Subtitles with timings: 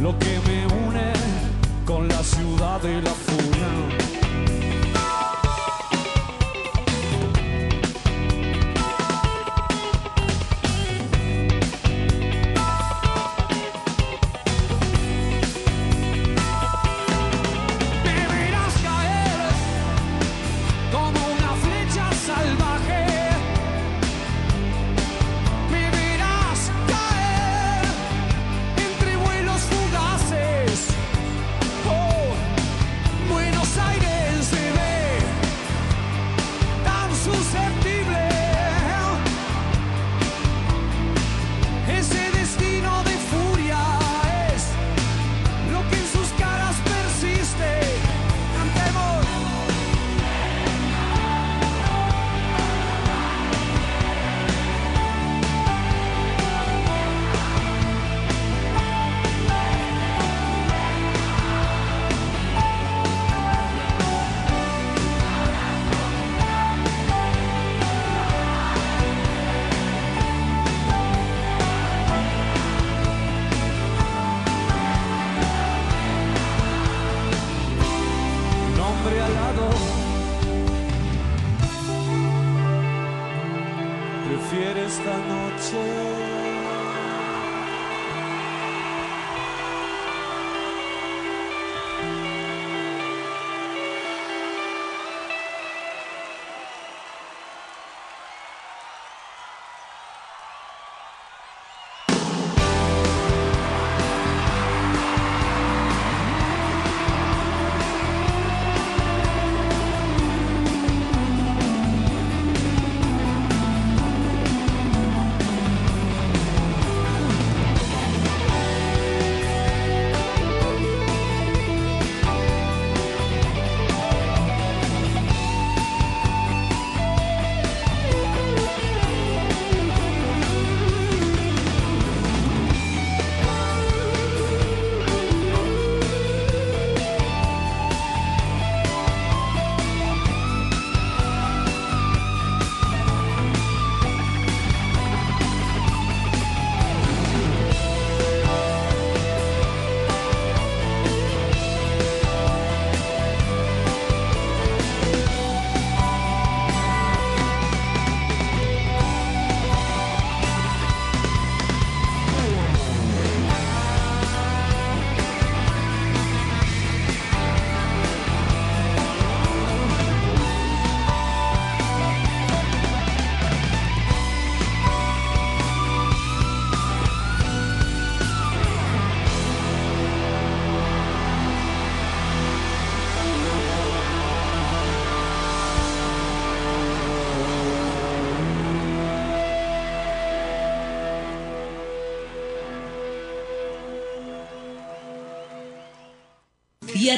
[0.00, 0.49] lo que me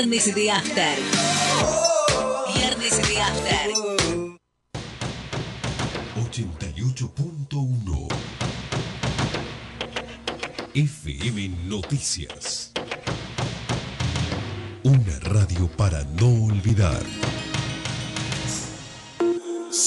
[0.03, 0.99] Viernes de After.
[2.57, 3.71] Viernes de After.
[6.17, 8.09] 88.1
[10.75, 12.73] FM Noticias.
[14.83, 17.01] Una radio para no olvidar.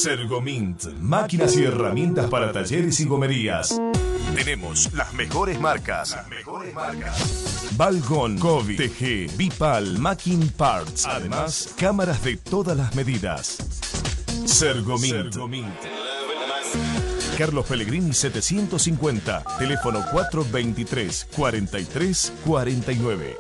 [0.06, 3.82] Sergomint, máquinas y herramientas para talleres y gomerías.
[4.36, 6.12] Tenemos las mejores marcas.
[6.12, 7.72] Las mejores marcas.
[7.76, 11.08] Balgon, COVID, TG, Bipal, Macking Parts.
[11.08, 13.58] Además, cámaras de todas las medidas.
[14.46, 15.36] Sergomint.
[17.36, 23.38] Carlos Pellegrini 750, teléfono 423 43 49.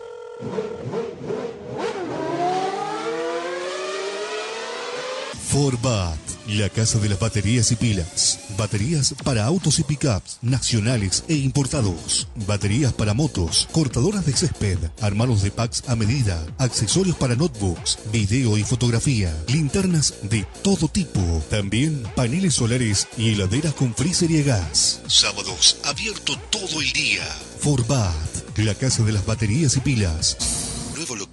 [5.55, 8.41] Forbat, la casa de las baterías y pilas.
[8.57, 12.27] Baterías para autos y pickups, nacionales e importados.
[12.45, 18.57] Baterías para motos, cortadoras de césped, armados de packs a medida, accesorios para notebooks, video
[18.57, 21.22] y fotografía, linternas de todo tipo.
[21.49, 25.03] También paneles solares y heladeras con freezer y gas.
[25.08, 27.23] Sábados, abierto todo el día.
[27.61, 30.65] Forbat, la casa de las baterías y pilas.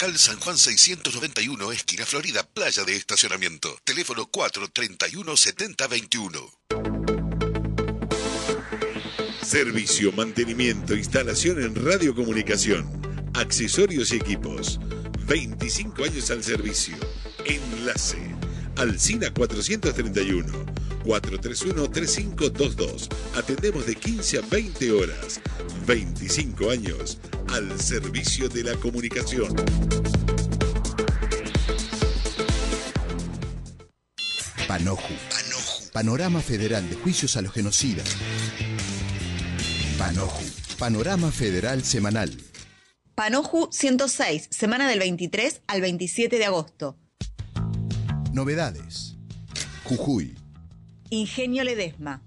[0.03, 3.79] Local San Juan 691, esquina Florida, playa de estacionamiento.
[3.85, 6.41] Teléfono 431 7021.
[9.45, 14.81] Servicio, mantenimiento, instalación en radiocomunicación, accesorios y equipos.
[15.29, 16.97] 25 años al servicio.
[17.45, 18.32] Enlace.
[18.77, 20.47] Alcina 431.
[21.05, 23.09] 431-3522.
[23.37, 25.41] Atendemos de 15 a 20 horas.
[25.87, 29.55] 25 años al servicio de la comunicación.
[34.69, 35.15] Panoju.
[35.93, 38.17] Panorama Federal de Juicios a los Genocidas.
[39.99, 40.43] Panoju.
[40.79, 42.35] Panorama Federal Semanal.
[43.15, 46.97] Panoju 106, semana del 23 al 27 de agosto.
[48.33, 49.15] Novedades.
[49.85, 50.35] Jujuy.
[51.11, 52.23] Ingenio Ledesma.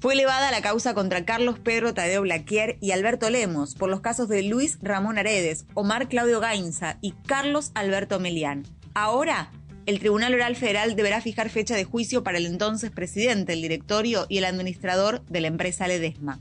[0.00, 4.30] Fue elevada la causa contra Carlos Pedro Tadeo Blaquier y Alberto Lemos por los casos
[4.30, 8.62] de Luis Ramón Aredes, Omar Claudio Gainza y Carlos Alberto Melián.
[8.94, 9.50] Ahora,
[9.84, 14.24] el Tribunal Oral Federal deberá fijar fecha de juicio para el entonces presidente, el directorio
[14.30, 16.40] y el administrador de la empresa Ledesma.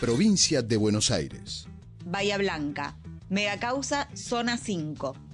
[0.00, 1.68] Provincia de Buenos Aires.
[2.04, 2.96] Bahía Blanca.
[3.28, 5.29] Megacausa Zona 5.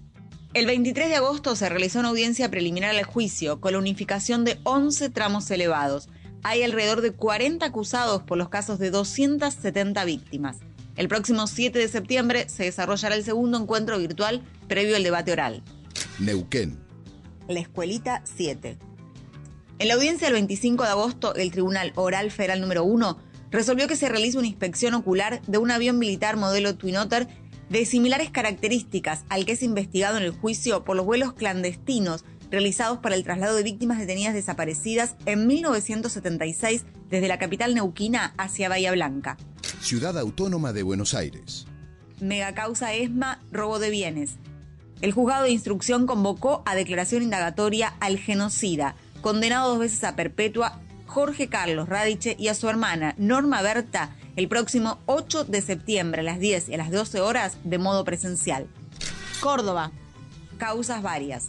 [0.57, 4.59] El 23 de agosto se realizó una audiencia preliminar al juicio con la unificación de
[4.63, 6.09] 11 tramos elevados.
[6.43, 10.57] Hay alrededor de 40 acusados por los casos de 270 víctimas.
[10.97, 15.63] El próximo 7 de septiembre se desarrollará el segundo encuentro virtual previo al debate oral.
[16.21, 16.79] Neuquén.
[17.49, 18.79] La Escuelita 7.
[19.79, 23.19] En la audiencia del 25 de agosto, el Tribunal Oral Federal número 1
[23.51, 27.29] resolvió que se realice una inspección ocular de un avión militar modelo Twin Otter
[27.69, 32.99] de similares características al que es investigado en el juicio por los vuelos clandestinos realizados
[32.99, 38.93] para el traslado de víctimas detenidas desaparecidas en 1976 desde la capital neuquina hacia Bahía
[38.93, 39.37] Blanca.
[39.81, 41.67] Ciudad Autónoma de Buenos Aires.
[42.21, 44.37] Megacausa ESMA, robo de bienes.
[45.03, 50.81] El juzgado de instrucción convocó a declaración indagatoria al genocida, condenado dos veces a perpetua,
[51.07, 56.25] Jorge Carlos Radiche y a su hermana Norma Berta el próximo 8 de septiembre a
[56.25, 58.69] las 10 y a las 12 horas de modo presencial.
[59.41, 59.91] Córdoba.
[60.59, 61.49] Causas varias.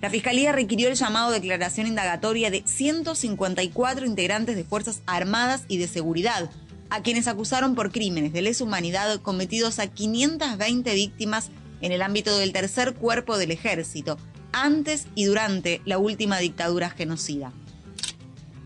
[0.00, 5.78] La Fiscalía requirió el llamado de declaración indagatoria de 154 integrantes de Fuerzas Armadas y
[5.78, 6.50] de Seguridad,
[6.90, 11.50] a quienes acusaron por crímenes de lesa humanidad cometidos a 520 víctimas
[11.80, 14.18] en el ámbito del tercer cuerpo del ejército,
[14.52, 17.52] antes y durante la última dictadura genocida.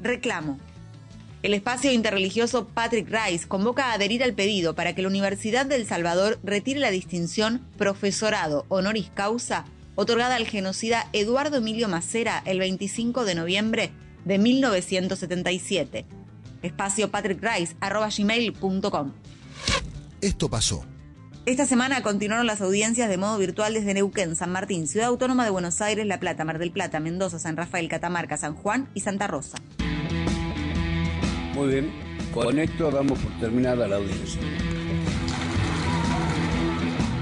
[0.02, 0.58] Reclamo.
[1.42, 5.86] El espacio interreligioso Patrick Rice convoca a adherir al pedido para que la Universidad del
[5.86, 9.64] Salvador retire la distinción Profesorado Honoris Causa
[9.96, 13.90] otorgada al genocida Eduardo Emilio Macera el 25 de noviembre
[14.24, 16.06] de 1977.
[16.62, 19.12] Espacio patrickrice.gmail.com
[20.20, 20.86] Esto pasó.
[21.44, 25.50] Esta semana continuaron las audiencias de modo virtual desde Neuquén, San Martín, Ciudad Autónoma de
[25.50, 29.26] Buenos Aires, La Plata, Mar del Plata, Mendoza, San Rafael, Catamarca, San Juan y Santa
[29.26, 29.58] Rosa.
[31.54, 31.93] Muy bien,
[32.32, 34.40] con esto damos por terminada la audiencia.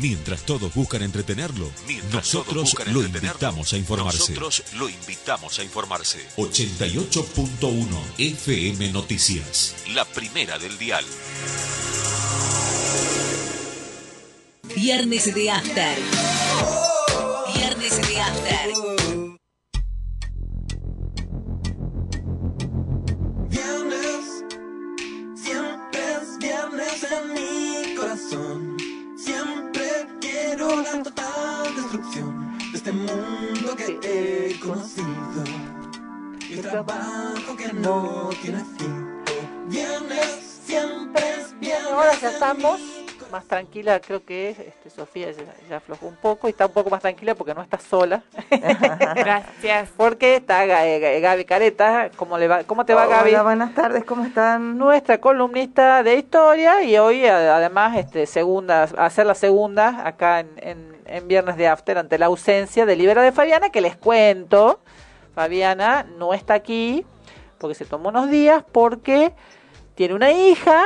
[0.01, 1.71] Mientras todos buscan entretenerlo,
[2.13, 4.19] nosotros lo invitamos a informarse.
[4.19, 6.27] Nosotros lo invitamos a informarse.
[6.37, 7.87] 88.1
[8.19, 9.75] FM Noticias.
[9.95, 11.05] La primera del dial.
[14.75, 15.99] Viernes de After.
[17.55, 18.73] Viernes de After.
[23.49, 24.45] Viernes,
[25.37, 28.77] siempre es viernes en mi corazón.
[29.17, 29.74] Siempre
[30.35, 35.45] quiero la total destrucción de este mundo que he conocido.
[36.49, 39.23] Y el trabajo que no tiene fin.
[39.69, 41.93] Viernes, siempre es viernes.
[41.93, 42.81] Ahora ya estamos
[43.35, 44.59] más tranquila, creo que es.
[44.61, 47.63] Este, Sofía ya, ya, aflojó un poco y está un poco más tranquila porque no
[47.63, 48.23] está sola.
[49.17, 49.91] Gracias.
[49.97, 52.11] Porque está Gaby Careta.
[52.15, 52.63] ¿Cómo, le va?
[52.63, 53.35] ¿Cómo te va, Hola, Gaby?
[53.43, 54.79] buenas tardes, ¿cómo están?
[54.79, 60.97] Nuestra columnista de historia y hoy además este segunda hacer la segunda acá en, en,
[61.07, 64.79] en Viernes de After ante la ausencia de Libera de Fabiana, que les cuento.
[65.35, 67.05] Fabiana no está aquí
[67.59, 69.33] porque se tomó unos días porque
[69.97, 70.85] tiene una hija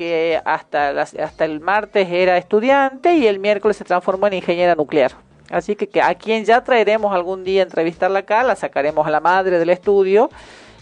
[0.00, 4.74] que hasta, las, hasta el martes era estudiante y el miércoles se transformó en ingeniera
[4.74, 5.12] nuclear.
[5.50, 9.10] Así que, que, a quien ya traeremos algún día a entrevistarla acá, la sacaremos a
[9.10, 10.30] la madre del estudio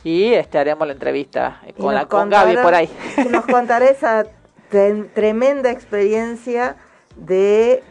[0.05, 2.89] y este, haremos la entrevista con, la, con Gaby por ahí.
[3.29, 4.25] Nos contará esa
[5.15, 6.77] tremenda experiencia
[7.17, 7.83] de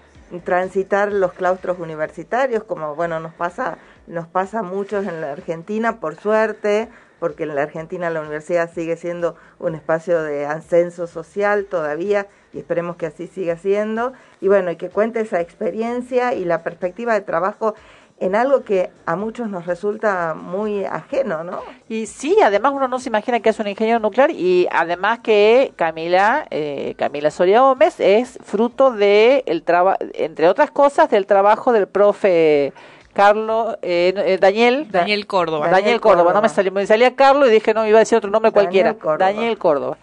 [0.46, 6.00] transitar los claustros universitarios, como bueno nos pasa, nos pasa a muchos en la Argentina,
[6.00, 6.88] por suerte,
[7.20, 12.60] porque en la Argentina la universidad sigue siendo un espacio de ascenso social todavía y
[12.60, 14.14] esperemos que así siga siendo.
[14.42, 17.76] Y bueno, y que cuente esa experiencia y la perspectiva de trabajo
[18.20, 21.62] en algo que a muchos nos resulta muy ajeno, ¿no?
[21.88, 25.74] Y sí, además uno no se imagina que es un ingeniero nuclear y además que
[25.76, 31.72] Camila, eh, Camila Soria Gómez es fruto de el trabajo, entre otras cosas, del trabajo
[31.74, 32.74] del profe
[33.18, 35.68] Carlos, eh, eh, Daniel, Daniel Córdoba.
[35.70, 36.32] Daniel, Córdoba.
[36.34, 38.64] no me salió, me salía Carlos y dije no, iba a decir otro nombre Daniel
[38.64, 39.18] cualquiera, Córdoba.
[39.18, 39.98] Daniel Córdoba.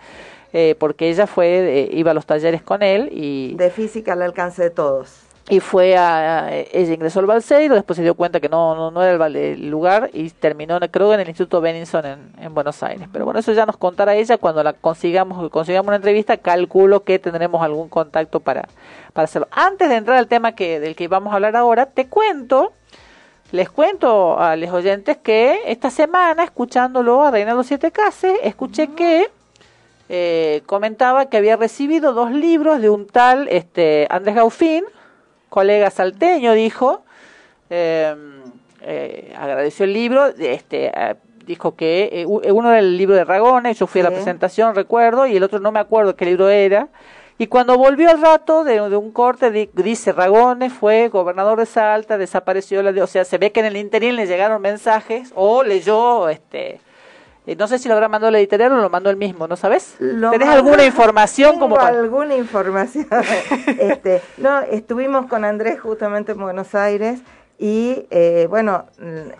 [0.52, 4.22] Eh, porque ella fue, eh, iba a los talleres con él y De física al
[4.22, 5.20] alcance de todos.
[5.48, 8.90] y fue a, a- ella ingresó al Balseiro, después se dio cuenta que no, no,
[8.92, 12.54] no era el, el lugar y terminó creo que en el Instituto Benninson en, en
[12.54, 13.08] Buenos Aires.
[13.12, 17.18] Pero bueno, eso ya nos contará ella cuando la consigamos, consigamos una entrevista, calculo que
[17.18, 18.68] tendremos algún contacto para,
[19.12, 19.48] para hacerlo.
[19.50, 22.72] Antes de entrar al tema que, del que vamos a hablar ahora, te cuento,
[23.52, 29.30] les cuento a los oyentes que esta semana, escuchándolo a Reinaldo Siete Case, escuché que
[30.08, 34.84] eh, comentaba que había recibido dos libros de un tal este, Andrés Gaufín,
[35.48, 37.04] colega salteño, dijo,
[37.70, 38.14] eh,
[38.86, 41.14] eh, agradeció el libro, este, eh,
[41.46, 45.26] dijo que eh, uno era el libro de Ragones, yo fui a la presentación, recuerdo,
[45.26, 46.88] y el otro no me acuerdo qué libro era.
[47.36, 51.66] Y cuando volvió al rato de, de un corte, di- dice Ragones fue gobernador de
[51.66, 55.64] Salta, desapareció, la, o sea, se ve que en el interín le llegaron mensajes o
[55.64, 56.80] leyó, este,
[57.58, 59.96] no sé si lo habrá mandado el editorial o lo mandó él mismo, ¿no sabes?
[59.98, 61.98] Lo ¿Tenés mandó- alguna información Tengo como para...
[61.98, 63.06] alguna información.
[63.80, 67.20] este, no, estuvimos con Andrés justamente en Buenos Aires
[67.58, 68.86] y eh, bueno,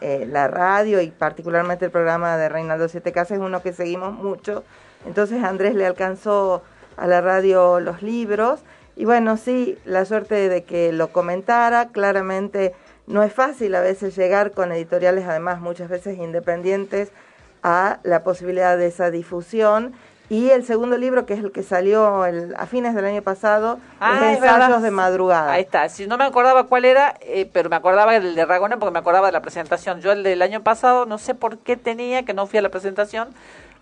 [0.01, 4.13] eh, la radio y particularmente el programa de Reinaldo Siete Casas es uno que seguimos
[4.15, 4.65] mucho.
[5.07, 6.63] Entonces Andrés le alcanzó
[6.97, 8.61] a la radio los libros
[8.97, 12.75] y bueno, sí, la suerte de que lo comentara, claramente
[13.07, 17.11] no es fácil a veces llegar con editoriales además muchas veces independientes
[17.63, 19.95] a la posibilidad de esa difusión.
[20.31, 23.79] Y el segundo libro, que es el que salió el- a fines del año pasado,
[24.01, 24.81] Ah, es verdad.
[24.81, 25.53] De Madrugada.
[25.53, 25.89] Ahí está.
[25.91, 29.01] Si no me acordaba cuál era, eh, pero me acordaba del de Ragones porque me
[29.01, 30.01] acordaba de la presentación.
[30.01, 32.71] Yo el del año pasado no sé por qué tenía, que no fui a la
[32.71, 33.29] presentación,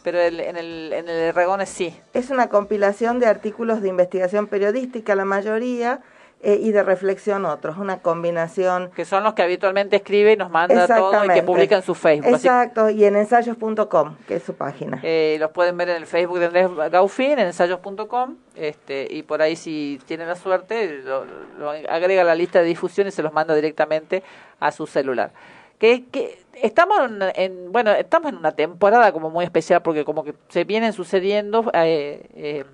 [0.03, 1.99] pero el- en, el, en el de Ragones sí.
[2.15, 6.01] Es una compilación de artículos de investigación periodística, la mayoría,
[6.45, 8.91] eh, y de reflexión otros, una combinación.
[8.97, 11.95] Que son los que habitualmente escribe y nos manda todo y que publica en su
[11.95, 12.35] Facebook.
[12.35, 14.99] Así Exacto, y en ensayos.com, que es su página.
[15.05, 19.41] Eh, los pueden ver en el Facebook de Andrés Gaufín, en ensayos.com, este, y por
[19.41, 21.25] ahí si tienen la suerte, lo,
[21.61, 24.25] lo agrega a la lista de difusión y se los manda directamente
[24.59, 25.31] a su celular.
[25.83, 30.33] Que, estamos en, en- bueno, estamos en una temporada como muy especial porque como que
[30.49, 32.65] se vienen sucediendo eh, eh,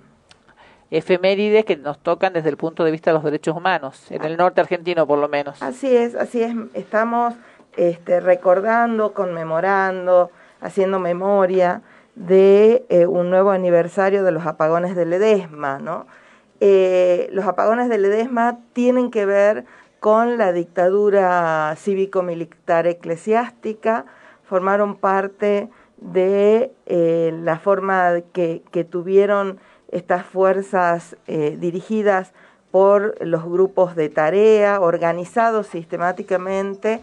[0.91, 4.37] efemérides que nos tocan desde el punto de vista de los derechos humanos, en el
[4.37, 5.63] norte argentino por lo menos.
[5.63, 6.55] Así es, así es.
[6.75, 7.33] Estamos
[7.79, 11.81] este, recordando, conmemorando, haciendo memoria
[12.15, 16.07] de eh, un nuevo aniversario de los apagones de Ledesma, ¿no?
[16.61, 19.65] Los apagones de Ledesma tienen que ver
[20.01, 24.07] con la dictadura cívico-militar eclesiástica,
[24.45, 29.59] formaron parte de eh, la forma que, que tuvieron
[29.91, 32.33] estas fuerzas eh, dirigidas
[32.71, 37.01] por los grupos de tarea, organizados sistemáticamente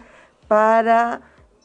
[0.48, 1.20] para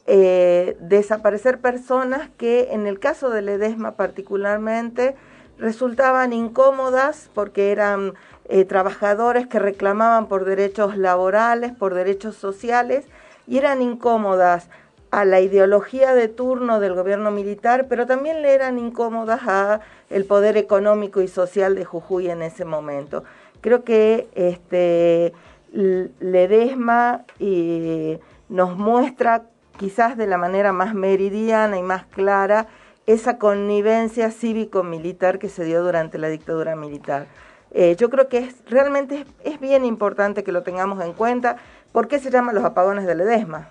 [0.06, 5.14] eh, desaparecer personas que en el caso de Ledesma particularmente
[5.58, 8.14] resultaban incómodas porque eran
[8.48, 13.06] eh, trabajadores que reclamaban por derechos laborales, por derechos sociales
[13.46, 14.68] y eran incómodas
[15.10, 20.24] a la ideología de turno del gobierno militar, pero también le eran incómodas a el
[20.24, 23.22] poder económico y social de Jujuy en ese momento.
[23.60, 25.34] Creo que este
[25.72, 29.44] Ledesma eh, nos muestra
[29.78, 32.68] quizás de la manera más meridiana y más clara
[33.06, 37.26] esa connivencia cívico-militar que se dio durante la dictadura militar.
[37.72, 41.56] Eh, yo creo que es realmente es, bien importante que lo tengamos en cuenta.
[41.92, 43.70] ¿Por qué se llaman los apagones de Ledesma?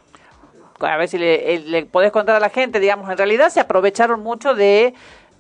[0.80, 3.60] a ver si le, eh, le podés contar a la gente, digamos, en realidad se
[3.60, 4.96] aprovecharon mucho de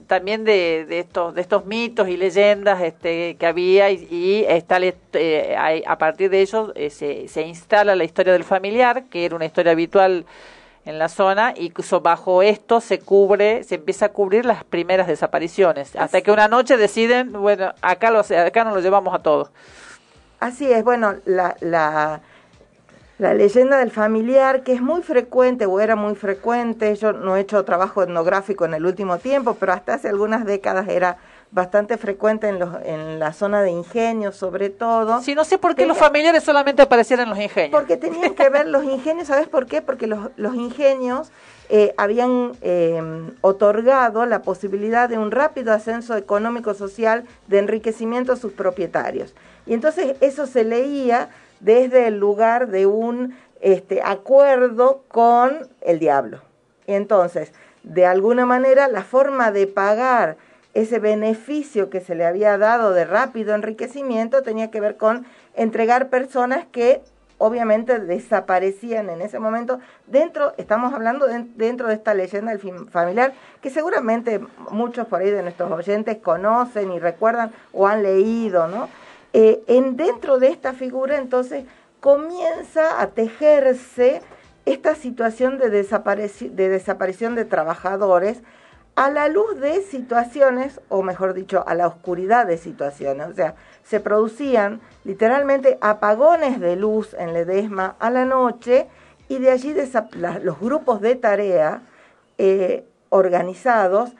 [0.07, 5.83] también de, de estos de estos mitos y leyendas este, que había y, y eh,
[5.87, 9.45] a partir de ellos eh, se, se instala la historia del familiar, que era una
[9.45, 10.25] historia habitual
[10.85, 11.71] en la zona y
[12.01, 16.77] bajo esto se cubre, se empieza a cubrir las primeras desapariciones, hasta que una noche
[16.77, 19.49] deciden, bueno, acá, lo, acá nos lo llevamos a todos.
[20.39, 22.21] Así es, bueno, la, la,
[23.19, 27.41] la leyenda del familiar, que es muy frecuente o era muy frecuente, yo no he
[27.41, 31.17] hecho trabajo etnográfico en el último tiempo, pero hasta hace algunas décadas era
[31.51, 35.21] bastante frecuente en, los, en la zona de ingenios, sobre todo.
[35.21, 37.71] Sí, no sé por qué los familiares solamente aparecieran en los ingenios.
[37.71, 39.81] Porque tenían que ver los ingenios, ¿sabes por qué?
[39.81, 41.31] Porque los, los ingenios
[41.69, 43.01] eh, habían eh,
[43.41, 49.35] otorgado la posibilidad de un rápido ascenso económico-social de enriquecimiento a sus propietarios.
[49.65, 51.29] Y entonces eso se leía
[51.59, 56.41] desde el lugar de un este, acuerdo con el diablo.
[56.87, 57.53] Entonces,
[57.83, 60.37] de alguna manera, la forma de pagar
[60.73, 65.25] ese beneficio que se le había dado de rápido enriquecimiento tenía que ver con
[65.55, 67.01] entregar personas que
[67.37, 71.25] obviamente desaparecían en ese momento dentro, estamos hablando
[71.55, 76.91] dentro de esta leyenda del familiar que seguramente muchos por ahí de nuestros oyentes conocen
[76.91, 78.89] y recuerdan o han leído, ¿no?
[79.33, 81.65] Eh, en dentro de esta figura entonces
[81.99, 84.21] comienza a tejerse
[84.65, 88.41] esta situación de, de desaparición de trabajadores
[88.95, 93.27] a la luz de situaciones, o mejor dicho, a la oscuridad de situaciones.
[93.27, 98.87] O sea, se producían literalmente apagones de luz en Ledesma a la noche
[99.27, 99.73] y de allí
[100.41, 101.81] los grupos de tarea
[102.37, 104.13] eh, organizados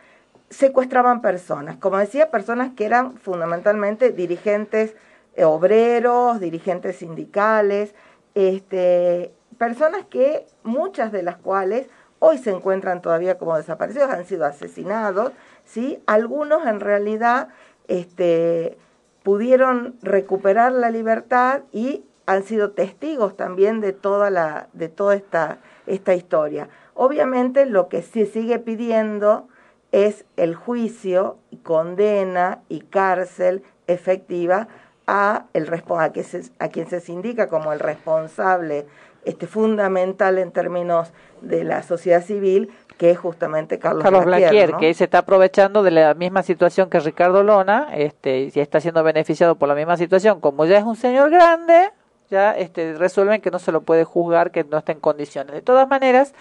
[0.49, 1.77] secuestraban personas.
[1.77, 4.95] Como decía, personas que eran fundamentalmente dirigentes
[5.35, 7.95] eh, obreros, dirigentes sindicales,
[8.35, 11.87] este, personas que muchas de las cuales
[12.23, 15.31] hoy se encuentran todavía como desaparecidos, han sido asesinados,
[15.65, 16.01] ¿sí?
[16.05, 17.47] Algunos en realidad
[17.87, 18.77] este,
[19.23, 25.57] pudieron recuperar la libertad y han sido testigos también de toda, la, de toda esta,
[25.87, 26.69] esta historia.
[26.93, 29.47] Obviamente lo que se sigue pidiendo
[29.91, 34.67] es el juicio, condena y cárcel efectiva
[35.07, 38.85] a, el, a, a quien se indica como el responsable
[39.23, 44.93] este, fundamental en términos de la sociedad civil, que es justamente Carlos, Carlos Blaquier, que
[44.93, 49.55] se está aprovechando de la misma situación que Ricardo Lona, este, y está siendo beneficiado
[49.55, 50.39] por la misma situación.
[50.39, 51.89] Como ya es un señor grande,
[52.29, 55.53] ya este, resuelven que no se lo puede juzgar, que no está en condiciones.
[55.53, 56.33] De todas maneras,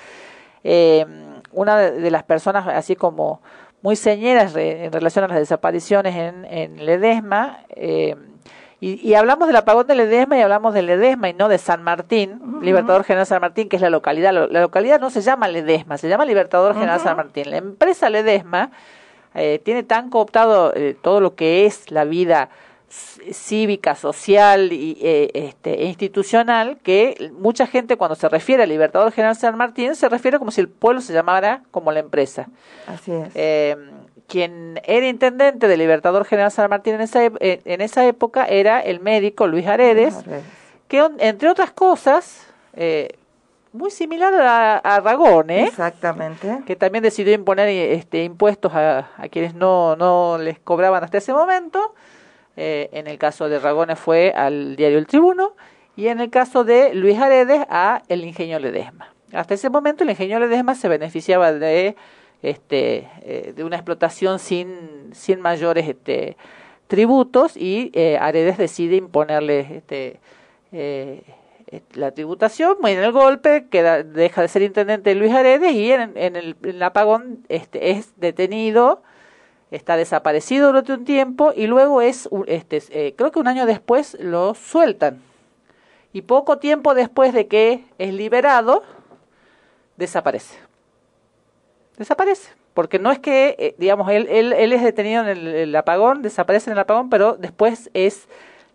[0.65, 1.07] eh,
[1.53, 3.41] una de las personas, así como
[3.83, 8.15] muy señeras en relación a las desapariciones en, en Ledesma, eh,
[8.83, 12.41] y, hablamos del apagón de Ledesma y hablamos de Ledesma y no de San Martín,
[12.63, 14.33] Libertador General San Martín, que es la localidad.
[14.33, 17.51] La localidad no se llama Ledesma, se llama Libertador General San Martín.
[17.51, 18.71] La empresa Ledesma
[19.35, 22.49] eh, tiene tan cooptado eh, todo lo que es la vida
[22.89, 29.13] cívica, social y, eh, este, e institucional que mucha gente cuando se refiere a Libertador
[29.13, 32.49] General San Martín se refiere como si el pueblo se llamara como la empresa.
[32.89, 33.77] Así es
[34.31, 39.01] quien era intendente del Libertador General San Martín en esa, en esa época era el
[39.01, 40.15] médico Luis Aredes,
[40.87, 43.09] que entre otras cosas, eh,
[43.73, 45.65] muy similar a, a Ragón, ¿eh?
[45.65, 46.61] Exactamente.
[46.65, 51.33] Que también decidió imponer este, impuestos a, a quienes no, no les cobraban hasta ese
[51.33, 51.95] momento.
[52.57, 55.55] Eh, en el caso de Ragones fue al diario El Tribuno
[55.97, 59.13] y en el caso de Luis Aredes a el ingenio Ledesma.
[59.33, 61.97] Hasta ese momento el ingenio Ledesma se beneficiaba de
[62.43, 66.37] este, eh, de una explotación sin, sin mayores este,
[66.87, 70.21] tributos y eh, Aredes decide imponerle este,
[70.73, 71.23] eh,
[71.95, 76.83] la tributación, en el golpe queda, deja de ser intendente Luis Aredes y en, el,
[76.83, 79.03] apagón este, es detenido,
[79.71, 84.55] está desaparecido durante un tiempo y luego es, este, creo que un año después lo
[84.55, 85.23] sueltan.
[86.13, 88.83] Y poco tiempo después de que es liberado,
[89.97, 90.70] desaparece
[92.01, 92.51] desaparece.
[92.73, 96.71] Porque no es que, eh, digamos, él, él, él, es detenido en el, apagón, desaparece
[96.71, 98.27] en el apagón, pero después es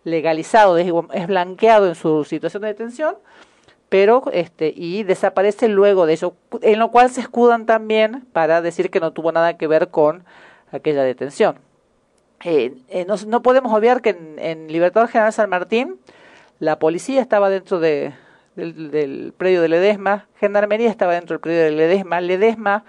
[0.04, 3.16] legalizado, es, blanqueado en su situación de detención,
[3.88, 8.90] pero este y desaparece luego de eso, en lo cual se escudan también para decir
[8.90, 10.24] que no tuvo nada que ver con
[10.70, 11.58] aquella detención.
[12.44, 15.98] Eh, eh, no, no, podemos obviar que en, en Libertador General San Martín
[16.60, 18.12] la policía estaba dentro de,
[18.54, 22.84] del, del predio de Ledesma, Gendarmería estaba dentro del predio de Ledesma, Ledesma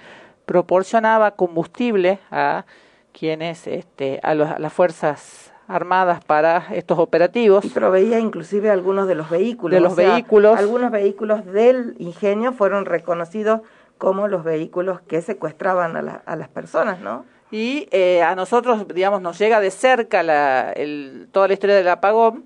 [0.48, 2.66] proporcionaba combustible a
[3.12, 7.66] quienes, este, a, las fuerzas armadas para estos operativos.
[7.66, 9.76] Y proveía inclusive algunos de los vehículos.
[9.76, 10.58] De los vehículos.
[10.58, 13.62] Algunos vehículos del ingenio fueron reconocidos
[13.98, 17.26] como los vehículos que secuestraban a, a las personas, ¿no?
[17.52, 21.88] Y eh, a nosotros, digamos, nos llega de cerca la, el, toda la historia del
[21.90, 22.46] apagón.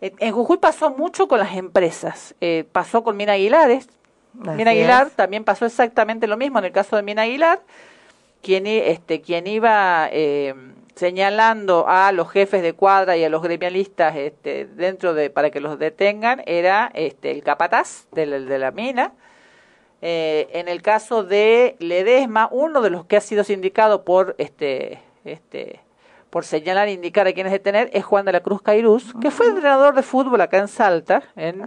[0.00, 2.34] En, Jujuy pasó mucho con las empresas.
[2.40, 3.88] Eh, pasó con Mina Aguilares,
[4.34, 6.58] Mina Aguilar también pasó exactamente lo mismo.
[6.58, 7.60] En el caso de Mina Aguilar,
[8.42, 10.54] quien, este, quien iba eh,
[10.94, 15.60] señalando a los jefes de cuadra y a los gremialistas este, dentro de para que
[15.60, 19.12] los detengan era este, el capataz de la, de la mina.
[20.04, 24.98] Eh, en el caso de Ledesma, uno de los que ha sido sindicado por este,
[25.24, 25.78] este,
[26.28, 29.46] por señalar e indicar a quienes detener es Juan de la Cruz Cairús, que fue
[29.46, 31.62] entrenador de fútbol acá en Salta, en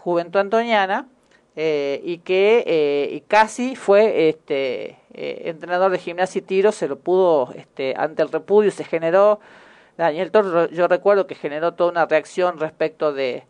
[0.00, 1.06] Juventud Antoniana,
[1.54, 6.88] eh, y que eh, y casi fue este eh, entrenador de gimnasia y tiro, se
[6.88, 9.38] lo pudo, este, ante el repudio se generó,
[9.98, 13.44] Daniel Toro, yo recuerdo que generó toda una reacción respecto de,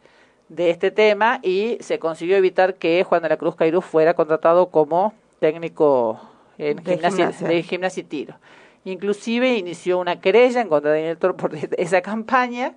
[0.48, 4.70] de este tema y se consiguió evitar que Juan de la Cruz Cairú fuera contratado
[4.70, 6.20] como técnico
[6.58, 7.48] en De gimnasia, gimnasia.
[7.48, 8.34] de gimnasia y tiro.
[8.84, 12.74] Inclusive inició una querella en contra de Daniel Toro por esa campaña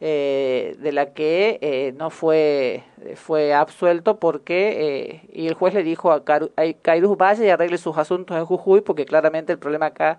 [0.00, 2.84] eh, de la que eh, no fue
[3.16, 7.48] fue absuelto porque eh, y el juez le dijo a, Caru- a Cairuz vaya y
[7.48, 10.18] arregle sus asuntos en Jujuy porque claramente el problema acá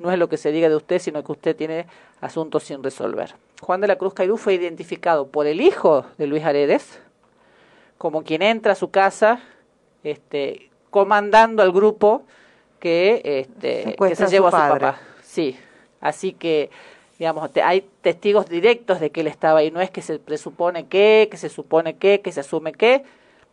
[0.00, 1.86] no es lo que se diga de usted sino que usted tiene
[2.20, 3.34] asuntos sin resolver.
[3.62, 7.00] Juan de la Cruz Cairuz fue identificado por el hijo de Luis Aredes
[7.98, 9.40] como quien entra a su casa
[10.02, 12.22] este comandando al grupo
[12.80, 14.98] que este que se llevó a su, papá.
[15.22, 15.56] Sí,
[16.00, 16.70] así que
[17.20, 19.70] digamos te- hay testigos directos de que él estaba ahí.
[19.70, 23.04] No es que se presupone que, que se supone que, que se asume que.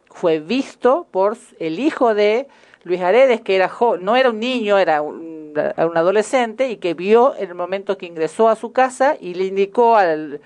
[0.09, 2.47] Fue visto por el hijo de
[2.83, 5.53] Luis Aredes, que era jo- no era un niño, era un,
[5.95, 9.95] adolescente y que vio en el momento que ingresó a su casa y le indicó
[9.97, 10.39] al,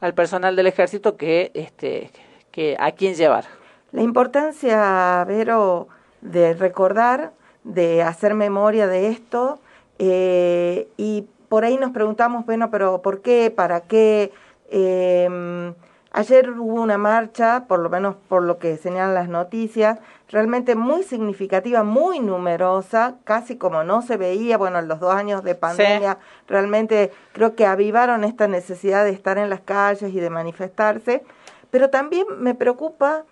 [0.00, 2.10] al personal del ejército que este
[2.52, 3.44] que a quién llevar.
[3.90, 5.88] La importancia, Vero,
[6.20, 7.32] de recordar,
[7.64, 9.58] de hacer memoria de esto,
[9.98, 13.52] eh, y por ahí nos preguntamos, bueno, pero ¿por qué?
[13.54, 14.32] ¿Para qué?
[14.70, 15.74] Eh,
[16.10, 19.98] ayer hubo una marcha, por lo menos por lo que señalan las noticias,
[20.30, 25.44] realmente muy significativa, muy numerosa, casi como no se veía, bueno, en los dos años
[25.44, 26.16] de pandemia,
[26.48, 31.22] realmente creo que avivaron esta necesidad de estar en las calles y de manifestarse,
[31.70, 33.24] pero también me preocupa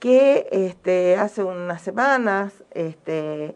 [0.00, 3.54] que este, hace unas semanas, este,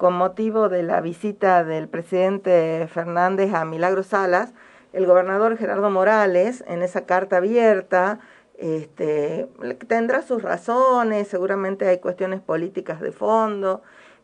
[0.00, 4.54] con motivo de la visita del presidente Fernández a Milagro Salas,
[4.94, 8.18] el gobernador Gerardo Morales, en esa carta abierta,
[8.56, 9.46] este,
[9.88, 13.82] tendrá sus razones, seguramente hay cuestiones políticas de fondo,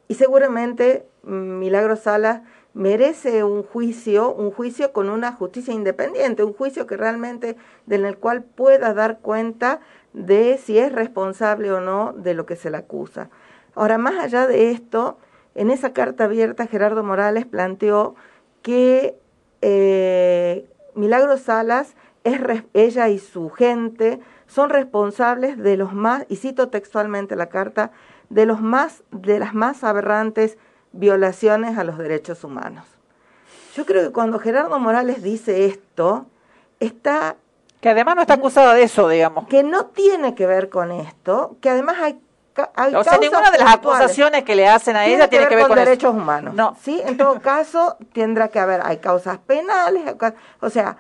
[0.09, 2.41] y seguramente Milagro Salas
[2.73, 7.55] merece un juicio, un juicio con una justicia independiente, un juicio que realmente,
[7.91, 9.81] en el cual pueda dar cuenta
[10.15, 13.29] de si es responsable o no de lo que se le acusa.
[13.75, 15.19] Ahora, más allá de esto,
[15.57, 18.15] en esa carta abierta Gerardo Morales planteó
[18.63, 19.19] que
[19.63, 22.41] eh, Milagro Salas, es
[22.75, 27.93] ella y su gente son responsables de los más, y cito textualmente la carta,
[28.29, 30.59] de los más, de las más aberrantes
[30.93, 32.85] violaciones a los derechos humanos.
[33.75, 36.27] Yo creo que cuando Gerardo Morales dice esto,
[36.81, 37.37] está
[37.81, 39.47] Que además no está acusado de eso, digamos.
[39.49, 42.19] que no tiene que ver con esto, que además hay,
[42.75, 45.67] hay O sea, ninguna de las acusaciones que le hacen a ella tiene que ver
[45.67, 45.85] con, eso.
[45.85, 46.55] derechos humanos.
[46.55, 46.77] No.
[46.83, 50.15] Sí, en todo caso tendrá que haber, hay causas penales,
[50.61, 50.97] o sea,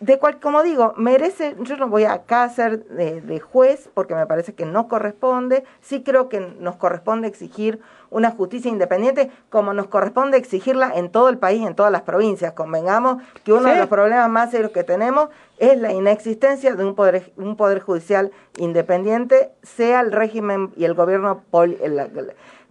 [0.00, 4.14] de cual, como digo, merece, yo no voy acá a ser de, de juez porque
[4.14, 9.72] me parece que no corresponde, sí creo que nos corresponde exigir una justicia independiente como
[9.72, 12.52] nos corresponde exigirla en todo el país, en todas las provincias.
[12.52, 16.94] Convengamos que uno de los problemas más serios que tenemos es la inexistencia de un
[16.94, 21.98] poder, un poder judicial independiente, sea el régimen y el gobierno, poli- el,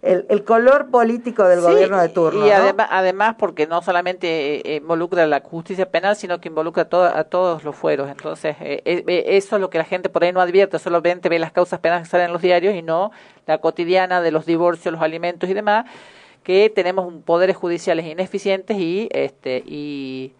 [0.02, 2.46] el, el color político del Sí, gobierno de turno.
[2.46, 2.54] Y ¿no?
[2.54, 7.02] además, además porque no solamente eh, involucra la justicia penal, sino que involucra a, to-
[7.04, 8.10] a todos los fueros.
[8.10, 11.38] Entonces, eh, eh, eso es lo que la gente por ahí no advierte, solamente ve
[11.38, 13.12] las causas penales que salen en los diarios y no
[13.46, 15.86] la cotidiana de los divorcios, los alimentos y demás,
[16.42, 20.34] que tenemos un poderes judiciales ineficientes y, este, y,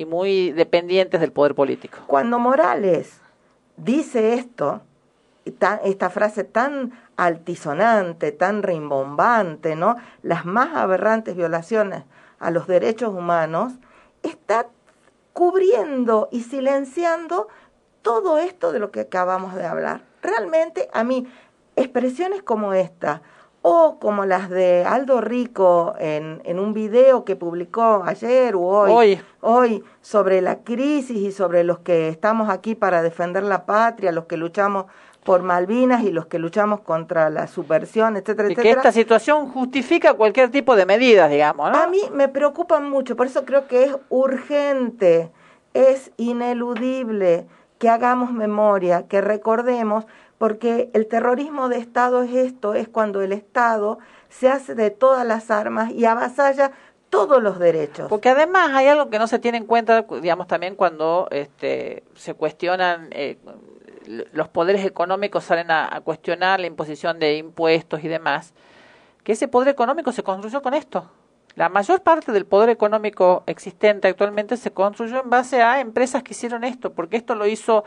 [0.00, 1.98] y muy dependientes del poder político.
[2.06, 3.20] Cuando Morales
[3.76, 4.80] dice esto,
[5.44, 9.96] esta frase tan altisonante, tan rimbombante, ¿no?
[10.22, 12.04] Las más aberrantes violaciones
[12.38, 13.74] a los derechos humanos,
[14.22, 14.68] está
[15.34, 17.48] cubriendo y silenciando
[18.00, 20.04] todo esto de lo que acabamos de hablar.
[20.22, 21.30] Realmente a mí,
[21.76, 23.20] expresiones como esta,
[23.62, 28.90] o como las de Aldo Rico en, en un video que publicó ayer o hoy,
[28.90, 29.20] Hoy.
[29.42, 34.24] hoy sobre la crisis y sobre los que estamos aquí para defender la patria, los
[34.24, 34.86] que luchamos
[35.24, 38.80] por Malvinas y los que luchamos contra la subversión, etcétera, Y que etcétera.
[38.80, 41.76] esta situación justifica cualquier tipo de medidas, digamos, ¿no?
[41.76, 45.30] A mí me preocupan mucho, por eso creo que es urgente,
[45.74, 47.46] es ineludible
[47.78, 50.06] que hagamos memoria, que recordemos,
[50.40, 53.98] porque el terrorismo de Estado es esto, es cuando el Estado
[54.30, 56.72] se hace de todas las armas y avasalla
[57.10, 58.08] todos los derechos.
[58.08, 62.32] Porque además hay algo que no se tiene en cuenta, digamos, también cuando este, se
[62.32, 63.36] cuestionan, eh,
[64.32, 68.54] los poderes económicos salen a cuestionar la imposición de impuestos y demás,
[69.22, 71.10] que ese poder económico se construyó con esto.
[71.54, 76.32] La mayor parte del poder económico existente actualmente se construyó en base a empresas que
[76.32, 77.84] hicieron esto, porque esto lo hizo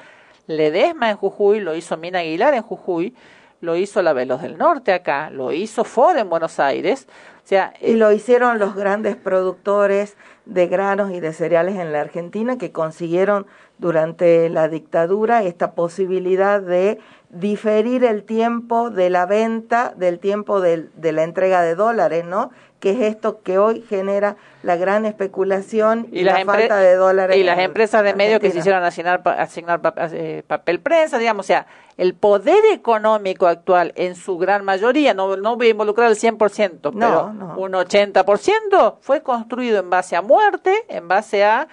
[0.47, 3.15] Ledesma en Jujuy, lo hizo Mina Aguilar en Jujuy,
[3.61, 7.07] lo hizo la Velos del Norte acá, lo hizo Ford en Buenos Aires.
[7.43, 12.01] O sea, Y lo hicieron los grandes productores de granos y de cereales en la
[12.01, 13.45] Argentina que consiguieron
[13.77, 20.87] durante la dictadura esta posibilidad de diferir el tiempo de la venta del tiempo de
[21.11, 22.51] la entrega de dólares, ¿no?
[22.79, 27.37] Que es esto que hoy genera la gran especulación y, la falta de dólares.
[27.37, 31.47] Y las empresas de medios que se hicieron asignar, asignar eh, papel prensa, digamos, o
[31.47, 31.65] sea,
[31.97, 36.91] el poder económico actual en su gran mayoría, no, no voy a involucrar el 100%,
[36.93, 41.67] pero un 80% fue construido en base a muerte, en base a...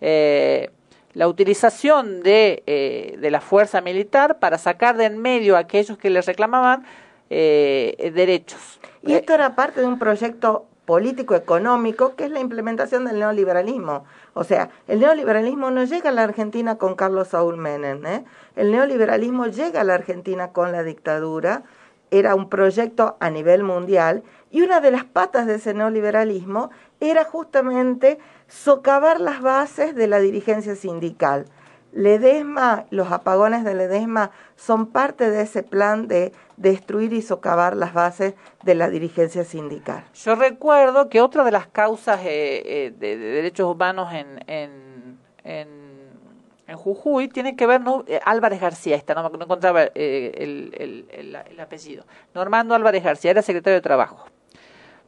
[0.00, 0.70] Eh,
[1.14, 5.98] la utilización de, eh, de, la fuerza militar para sacar de en medio a aquellos
[5.98, 6.84] que les reclamaban
[7.28, 8.78] eh, derechos.
[9.02, 14.04] Y esto era parte de un proyecto político económico que es la implementación del neoliberalismo.
[14.34, 18.24] O sea, el neoliberalismo no llega a la Argentina con Carlos Saúl Menem, ¿eh?
[18.54, 21.64] el neoliberalismo llega a la Argentina con la dictadura,
[22.10, 27.24] era un proyecto a nivel mundial y una de las patas de ese neoliberalismo era
[27.24, 31.46] justamente socavar las bases de la dirigencia sindical.
[31.92, 37.94] Ledesma, los apagones de Ledesma son parte de ese plan de destruir y socavar las
[37.94, 40.04] bases de la dirigencia sindical.
[40.14, 46.76] Yo recuerdo que otra de las causas eh, eh, de, derechos humanos en, en, en,
[46.76, 51.60] Jujuy tiene que ver, no, eh, Álvarez García, esta, no, no encontraba el, el, el
[51.60, 54.26] apellido, Normando Álvarez García, era secretario de Trabajo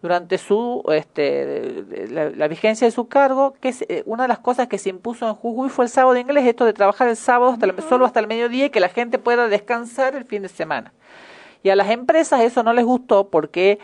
[0.02, 4.68] durante su este, la, vigencia de su cargo, que es, eh, una de las cosas
[4.68, 7.66] que se impuso en Jujuy fue el sábado inglés, esto de trabajar el sábado hasta
[7.66, 10.92] el, solo hasta el mediodía y que la gente pueda descansar el fin de semana.
[11.62, 13.78] Y a las empresas eso no les gustó porque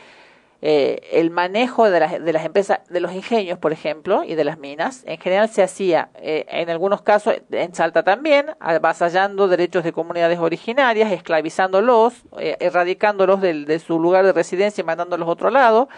[0.69, 4.43] eh, el manejo de las, de las empresas, de los ingenios, por ejemplo, y de
[4.43, 9.85] las minas, en general se hacía, eh, en algunos casos, en Salta también, avasallando derechos
[9.85, 15.51] de comunidades originarias, esclavizándolos, eh, erradicándolos de, su lugar de residencia y mandándolos a otro
[15.51, 15.89] lado,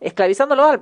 [0.00, 0.80] esclavizándolos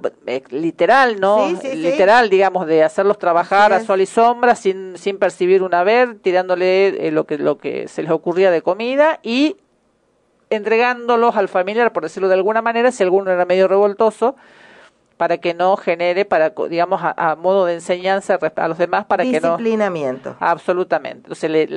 [0.48, 1.46] literal, ¿no?
[1.74, 7.10] literal, digamos, de hacerlos trabajar a sol y sombra sin, sin percibir un haber, tirándole
[7.10, 9.58] lo, que, lo que se les ocurría de comida y
[10.50, 14.36] entregándolos al familiar, por decirlo de alguna manera, si alguno era medio revoltoso,
[15.16, 19.38] para que no genere, para digamos, a, modo de enseñanza a los demás, para que
[19.40, 19.58] no...
[19.58, 20.34] Disciplinamiento.
[20.40, 21.30] Absolutamente.
[21.30, 21.68] Entonces,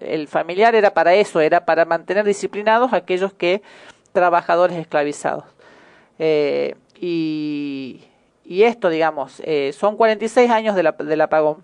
[0.00, 3.62] el familiar era para eso, era para mantener disciplinados aquellos que
[4.12, 5.44] trabajadores esclavizados.
[6.18, 8.02] Eh, y,
[8.44, 11.58] y, esto, digamos, eh, son 46 años de la, del apagón.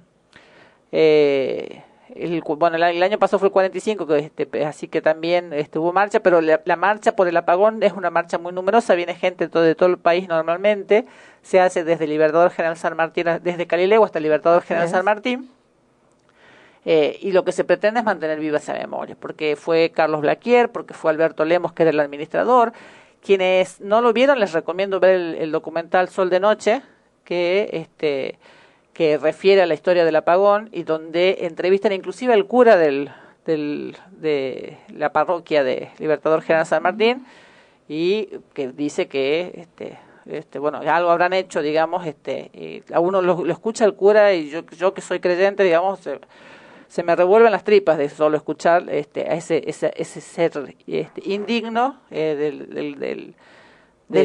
[0.92, 1.82] Eh,
[2.14, 6.20] el, bueno, el, año pasado fue el 45, que, este, así que también estuvo marcha,
[6.20, 9.62] pero la, marcha por el apagón es una marcha muy numerosa, viene gente de todo,
[9.64, 11.06] de todo el país normalmente,
[11.42, 15.50] se hace desde Libertador General San Martín, desde Calilego hasta Libertador General San Martín,
[16.84, 20.70] eh, y lo que se pretende es mantener viva esa memoria, porque fue Carlos Blaquier,
[20.70, 22.72] porque fue Alberto Lemos, que era el administrador,
[23.22, 26.82] quienes no lo vieron les recomiendo ver el, el documental Sol de Noche,
[27.24, 28.38] que este
[28.94, 33.10] que refiere a la historia del apagón y donde entrevistan inclusive al cura del,
[33.44, 37.26] del, de la parroquia de Libertador General San Martín
[37.88, 43.20] y que dice que este, este bueno algo habrán hecho digamos este y a uno
[43.20, 46.00] lo, escucha el cura y yo yo que soy creyente digamos
[46.88, 51.22] se, me revuelven las tripas de solo escuchar este a ese ese, ese ser este,
[51.24, 53.34] indigno eh, del, del del,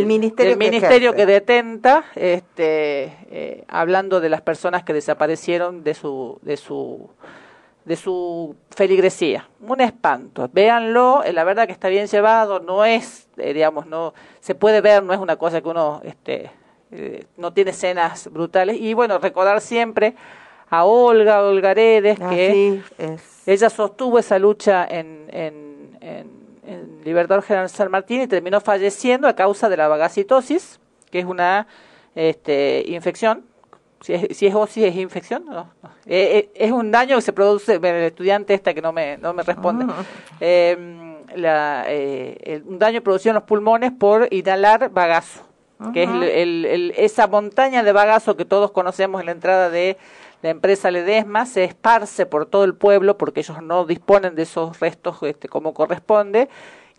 [0.05, 6.39] ministerio, que, ministerio que, detenta, este, eh, hablando de las personas que desaparecieron de su,
[6.41, 7.09] de su,
[7.85, 9.47] de su feligresía.
[9.61, 10.49] Un espanto.
[10.51, 14.81] Véanlo, eh, la verdad que está bien llevado, no es, eh, digamos, no, se puede
[14.81, 16.51] ver, no es una cosa que uno, este,
[17.37, 18.77] no tiene escenas brutales.
[18.79, 20.15] Y bueno, recordar siempre
[20.69, 22.81] a Olga, Olga Redes, que
[23.45, 25.68] ella sostuvo esa lucha en en
[27.09, 30.79] Libertador General San Martín y terminó falleciendo a causa de la vagacitosis,
[31.11, 31.67] que es una
[32.15, 33.45] este, infección.
[34.01, 35.45] Si es, si es es infección.
[35.45, 35.73] No,
[36.05, 39.33] eh, eh, es un daño que se produce, el estudiante esta que no me, no
[39.33, 39.85] me responde.
[39.89, 40.03] Ah.
[40.39, 45.41] Em, la, eh, un daño producido en los pulmones por inhalar bagazo,
[45.93, 49.97] que es el, esa montaña de bagazo que todos conocemos en la entrada de
[50.41, 54.79] la empresa Ledesma se esparce por todo el pueblo porque ellos no disponen de esos
[54.79, 56.47] restos este, como corresponde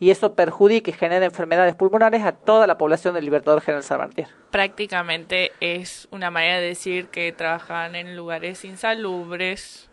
[0.00, 3.98] y eso perjudica y genera enfermedades pulmonares a toda la población del Libertador General San
[3.98, 4.26] Martín.
[4.50, 9.90] Prácticamente es una manera de decir que trabajan en lugares insalubres.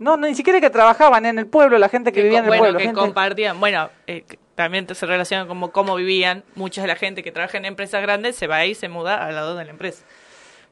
[0.00, 2.78] No, ni siquiera que trabajaban en el pueblo, la gente que, vivía en el pueblo.
[2.80, 4.24] que compartían, bueno, eh,
[4.56, 6.42] también se relaciona con cómo vivían.
[6.56, 9.36] Mucha de la gente que trabaja en empresas grandes se va y se muda al
[9.36, 10.04] lado de la empresa.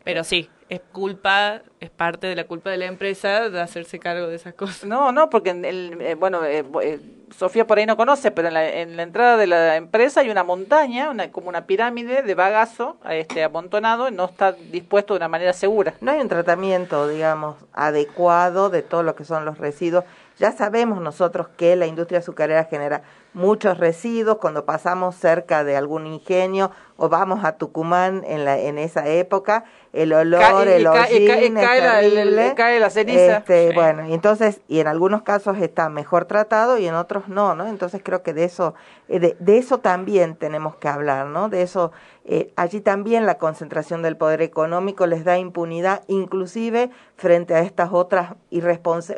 [0.03, 4.27] Pero sí, es culpa es parte de la culpa de la empresa de hacerse cargo
[4.27, 4.85] de esas cosas.
[4.85, 7.01] No, no, porque en el, eh, bueno, eh, eh,
[7.37, 10.31] Sofía por ahí no conoce, pero en la, en la entrada de la empresa hay
[10.31, 15.19] una montaña, una, como una pirámide de bagazo este, amontonado, y no está dispuesto de
[15.19, 15.95] una manera segura.
[16.01, 20.05] No hay un tratamiento, digamos, adecuado de todo lo que son los residuos.
[20.39, 23.03] Ya sabemos nosotros que la industria azucarera genera
[23.37, 28.79] muchos residuos cuando pasamos cerca de algún ingenio o vamos a Tucumán en, la, en
[28.79, 32.55] esa época, el olor, el ca- hollín cae la- el- terrible.
[32.57, 33.37] cae la ceniza.
[33.39, 33.75] Este, Sí.
[33.75, 37.67] Bueno, y entonces, y en algunos casos está mejor tratado y en otros no, ¿no?
[37.67, 38.75] Entonces creo que de eso,
[39.09, 41.51] eh, de, de eso también tenemos que hablar, ¿no?
[41.51, 41.93] De eso,
[42.25, 47.91] eh, allí también la concentración del poder económico les da impunidad, inclusive frente a estas
[47.93, 48.33] otras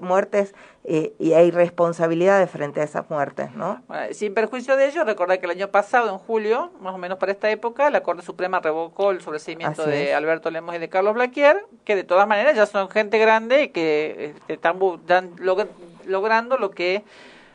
[0.02, 0.52] muertes
[0.84, 3.82] eh, y e irresponsabilidades frente a esas muertes, ¿no?
[3.88, 7.18] Bueno, sin perjuicio de ello, recordar que el año pasado, en julio, más o menos
[7.18, 10.14] para esta época, la Corte Suprema revocó el sobreseimiento Así de es.
[10.16, 13.68] Alberto Lemos y de Carlos Blaquier, que de todas maneras ya son gente grande y
[13.68, 15.68] que este, están log-
[16.06, 17.02] logrando lo que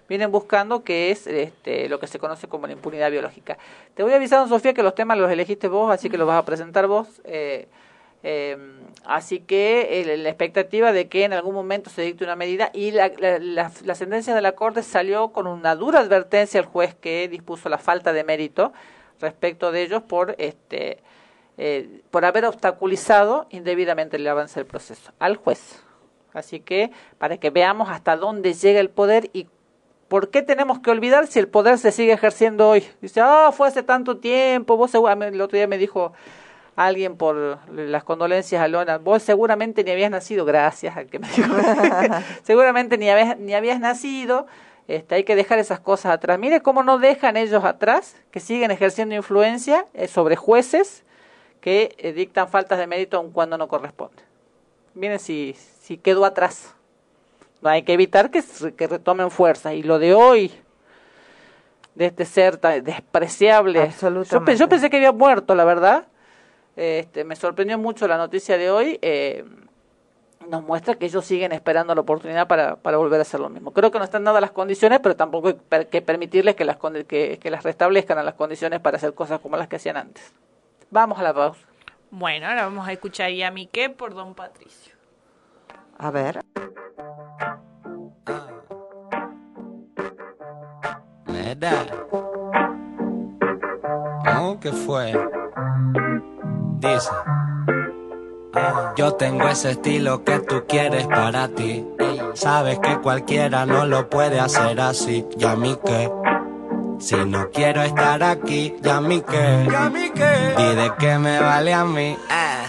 [0.09, 3.57] vienen buscando, que es este, lo que se conoce como la impunidad biológica.
[3.95, 6.45] Te voy avisando, Sofía, que los temas los elegiste vos, así que los vas a
[6.45, 7.07] presentar vos.
[7.23, 7.67] eh,
[8.23, 8.57] eh,
[9.05, 12.91] así que eh, la expectativa de que en algún momento se dicte una medida y
[12.91, 17.27] la, la, la- sentencia de la Corte salió con una dura advertencia al juez que
[17.27, 18.71] dispuso la falta de mérito
[19.19, 20.99] respecto de ellos por este
[21.57, 25.83] eh, por haber obstaculizado indebidamente el avance del proceso al juez.
[26.33, 29.47] Así que para que veamos hasta dónde llega el poder y
[30.07, 32.83] ¿Por qué tenemos que olvidar si el poder se sigue ejerciendo hoy?
[33.01, 36.13] Dice, ah, fue hace tanto tiempo, vos el otro día me dijo
[36.75, 41.27] alguien por las condolencias a Lona, vos seguramente ni habías nacido, gracias al que me
[41.27, 41.53] dijo,
[42.43, 44.47] seguramente ni habías, ni habías nacido,
[44.87, 46.39] este, hay que dejar esas cosas atrás.
[46.39, 51.03] Mire cómo no dejan ellos atrás, que siguen ejerciendo influencia eh, sobre jueces
[51.61, 54.21] que eh, dictan faltas de mérito aun cuando no corresponde.
[54.95, 56.75] Miren si, si quedó atrás.
[57.61, 58.43] No hay que evitar que,
[58.87, 59.73] retomen fuerza.
[59.73, 60.51] Y lo de hoy,
[61.95, 63.89] de este ser tan despreciable.
[64.57, 66.07] Yo pensé que había muerto, la verdad.
[66.75, 68.99] Este, me sorprendió mucho la noticia de hoy.
[69.01, 69.45] eh,
[70.49, 73.71] nos muestra que ellos siguen esperando la oportunidad para, para volver a hacer lo mismo.
[73.71, 77.39] Creo que no están dadas las condiciones, pero tampoco hay que permitirles que las, que,
[77.41, 80.33] que las restablezcan a las condiciones para hacer cosas como las que hacían antes.
[80.89, 81.61] Vamos a la pausa.
[82.11, 84.93] Bueno, ahora vamos a escuchar a Miqué por Don Patricio.
[85.97, 86.39] A ver.
[94.59, 95.13] ¿qué fue?
[96.83, 97.09] Dice.
[98.97, 101.87] Yo tengo ese estilo que tú quieres para ti.
[102.33, 105.25] Sabes que cualquiera no lo puede hacer así.
[105.37, 106.11] ¿Y a mí qué?
[106.99, 109.65] Si no quiero estar aquí, ¿y a mí qué?
[109.71, 110.55] ¿Y a mí qué?
[110.57, 112.17] ¿Y de qué me vale a mí?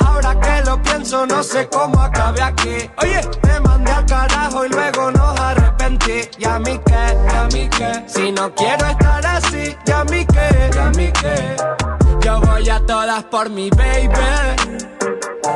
[0.07, 2.89] Ahora que lo pienso, no sé cómo acabé aquí.
[3.03, 6.21] Oye, me mandé al carajo y luego nos arrepentí.
[6.39, 7.17] ¿Y a mí qué?
[7.33, 8.05] ¿Y a mí qué?
[8.07, 10.71] Si no quiero estar así, ¿Y a mí qué?
[10.73, 11.94] ¿y a mí qué?
[12.25, 14.09] Yo voy a todas por mi baby.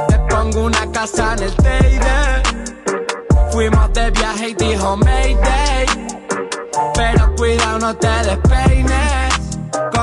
[0.09, 2.42] Te pongo una casa en el Teide.
[3.50, 5.87] Fuimos de viaje y dijo Mayday.
[6.94, 9.08] Pero cuidado, no te despeines.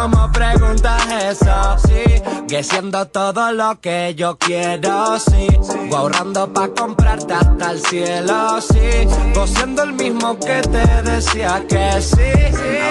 [0.05, 1.77] ¿Cómo preguntas eso?
[1.79, 5.47] Sí, que siendo todo lo que yo quiero, sí.
[5.89, 9.07] Voy ahorrando pa' comprarte hasta el cielo, sí.
[9.33, 12.21] Vos siendo el mismo que te decía que sí.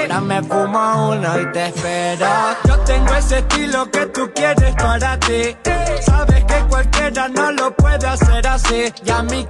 [0.00, 2.27] Ahora me fumo uno y te espero.
[2.64, 5.57] Yo tengo ese estilo que tú quieres para ti.
[6.00, 8.92] Sabes que cualquiera no lo puede hacer así.
[9.05, 9.12] ¿Y a?
[9.12, 9.46] ¿Y a mí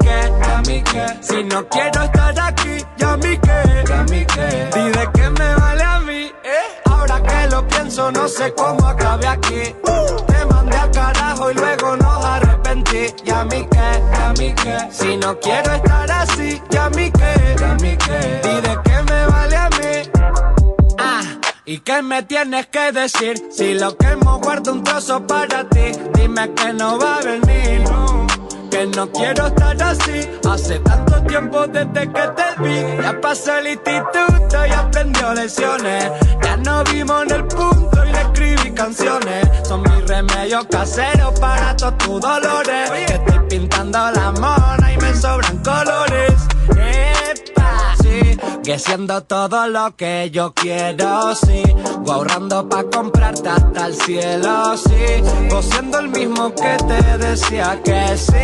[0.83, 1.07] qué?
[1.23, 3.85] Si no quiero estar aquí, ¿y a mí qué?
[3.89, 4.69] ¿Y a mí qué?
[4.79, 6.31] ¿Y de qué me vale a mí?
[6.45, 6.74] Ahora
[7.25, 9.75] que lo pienso, no sé cómo acabé aquí.
[10.27, 13.07] Te mandé al carajo y luego nos arrepentí.
[13.25, 14.03] ¿Y a mí qué?
[14.13, 14.79] ¿Y a mí qué?
[14.91, 17.57] Si no quiero estar así, ¿y a mí qué?
[17.61, 18.41] ¿Y a mí qué?
[18.45, 20.11] ¿Y de qué me vale a mí?
[20.99, 21.23] Ah,
[21.65, 23.43] ¿y qué me tienes que decir?
[23.51, 27.85] Si lo quemo guardo un trozo para ti, dime que no va a venir.
[28.75, 30.29] Que no quiero estar así.
[30.51, 33.03] Hace tanto tiempo desde que te vi.
[33.03, 36.11] Ya pasó el instituto y aprendió lecciones.
[36.43, 39.49] Ya no vimos en el punto y le escribí canciones.
[39.63, 42.91] Son mis remedios caseros para todos tus dolores.
[42.91, 46.44] Estoy pintando la mona y me sobran colores.
[48.63, 51.63] Que siendo todo lo que yo quiero, sí.
[52.07, 55.23] Ahorrando pa' comprarte hasta el cielo, sí.
[55.51, 58.35] Vos siendo el mismo que te decía que sí.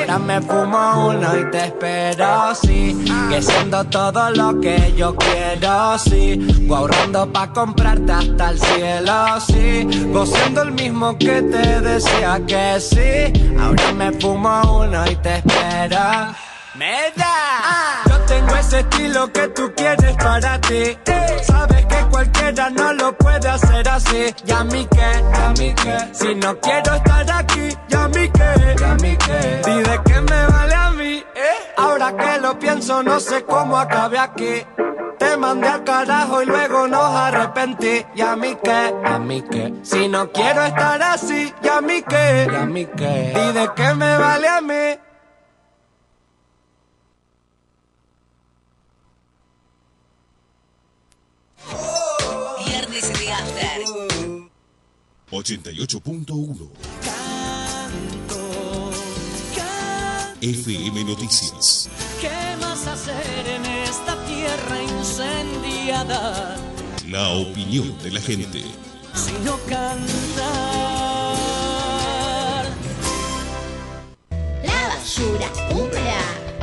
[0.00, 3.04] Ahora me fumo uno y te espero, sí.
[3.30, 6.66] Que siendo todo lo que yo quiero, sí.
[6.70, 10.06] Ahorrando pa' comprarte hasta el cielo, sí.
[10.12, 13.56] Vos siendo el mismo que te decía que sí.
[13.58, 16.34] Ahora me fumo uno y te espero.
[16.74, 18.02] Me da.
[18.05, 20.98] Yo tengo ese estilo que tú quieres para ti.
[21.42, 24.34] Sabes que cualquiera no lo puede hacer así.
[24.44, 25.98] Y a mí que, a mí que.
[26.12, 29.62] Si no quiero estar aquí, y a mí que, a mí que.
[29.64, 31.24] Dime que me vale a mí.
[31.76, 34.64] Ahora que lo pienso, no sé cómo acabé aquí.
[35.18, 38.04] Te mandé al carajo y luego nos arrepentí.
[38.14, 39.74] Y a mí que, y a mí que.
[39.82, 43.32] Si no quiero estar así, y a mí que, y a mí que.
[43.34, 45.05] ¿Y de qué me vale a mí?
[55.30, 56.70] 88.1
[60.40, 61.88] FM Noticias.
[62.20, 66.56] ¿Qué más hacer en esta tierra incendiada?
[67.08, 68.62] La opinión de la gente.
[69.14, 69.96] Sino cantar.
[74.62, 76.22] La basura húmeda,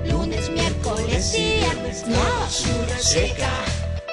[0.09, 2.07] lunes, miércoles y viernes.
[2.07, 3.51] La basura seca,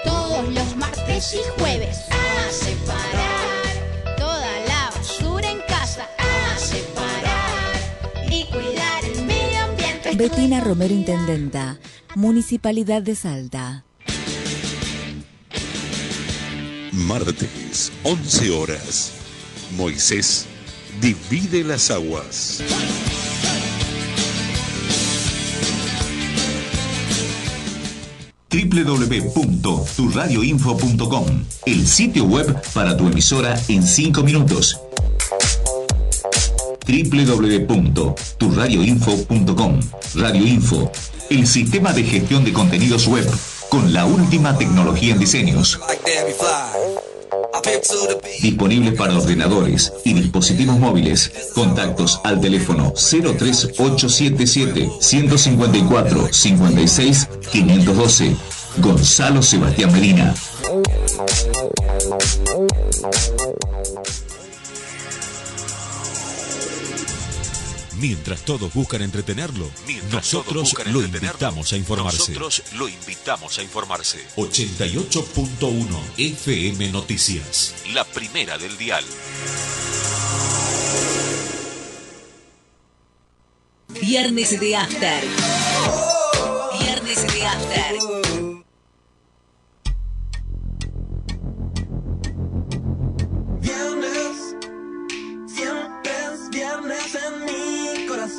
[0.04, 1.98] todos los martes y jueves.
[2.10, 3.39] A separar
[10.20, 11.80] Betina Romero Intendenta,
[12.14, 13.86] Municipalidad de Salta.
[16.92, 19.12] Martes, 11 horas.
[19.78, 20.44] Moisés
[21.00, 22.62] divide las aguas.
[28.50, 34.78] www.turradioinfo.com, el sitio web para tu emisora en 5 minutos.
[36.86, 39.80] www.turradioinfo.com,
[40.14, 40.90] Radio Info,
[41.30, 43.26] el sistema de gestión de contenidos web
[43.68, 45.78] con la última tecnología en diseños.
[48.42, 51.30] Disponibles para ordenadores y dispositivos móviles.
[51.54, 58.36] Contactos al teléfono 03877 154 56 512.
[58.78, 60.34] Gonzalo Sebastián Medina.
[68.00, 69.70] Mientras todos buscan entretenerlo,
[70.10, 72.32] nosotros lo invitamos a informarse.
[72.32, 74.26] Nosotros lo invitamos a informarse.
[74.36, 77.74] 88.1 FM Noticias.
[77.92, 79.04] La primera del dial.
[84.00, 85.24] Viernes de After.
[86.80, 88.19] Viernes de After.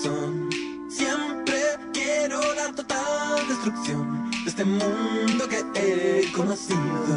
[0.02, 0.50] Corazón.
[0.90, 1.62] Siempre
[1.94, 7.16] quiero la total destrucción de este mundo que he conocido.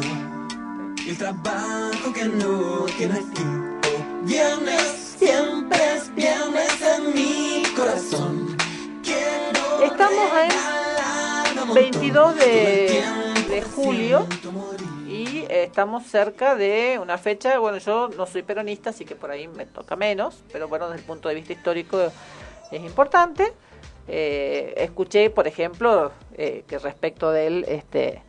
[1.07, 3.79] El trabajo que no tiene fin.
[3.83, 8.57] Oh, viernes, siempre es viernes en mi corazón.
[9.03, 10.29] Quiero Estamos
[11.67, 13.03] en 22 de,
[13.49, 14.27] de julio
[15.07, 19.31] y eh, estamos cerca de una fecha, bueno, yo no soy peronista, así que por
[19.31, 22.11] ahí me toca menos, pero bueno, desde el punto de vista histórico
[22.71, 23.53] es importante.
[24.07, 28.21] Eh, escuché, por ejemplo, eh, que respecto del este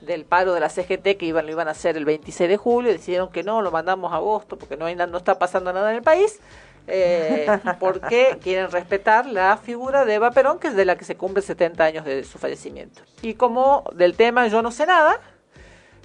[0.00, 2.90] del paro de la CGT que iban lo iban a hacer el 26 de julio,
[2.90, 5.96] decidieron que no, lo mandamos a agosto porque no hay no está pasando nada en
[5.96, 6.40] el país.
[6.86, 7.46] eh,
[7.78, 11.42] porque quieren respetar la figura de Eva Perón, que es de la que se cumple
[11.42, 13.02] 70 años de su fallecimiento.
[13.22, 15.20] Y como del tema yo no sé nada,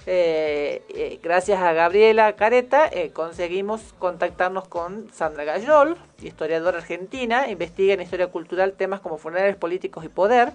[0.08, 7.94] eh, eh, gracias a Gabriela Careta eh, conseguimos contactarnos con Sandra Gayol, historiadora argentina, investiga
[7.94, 10.52] en historia cultural temas como funerales políticos y poder.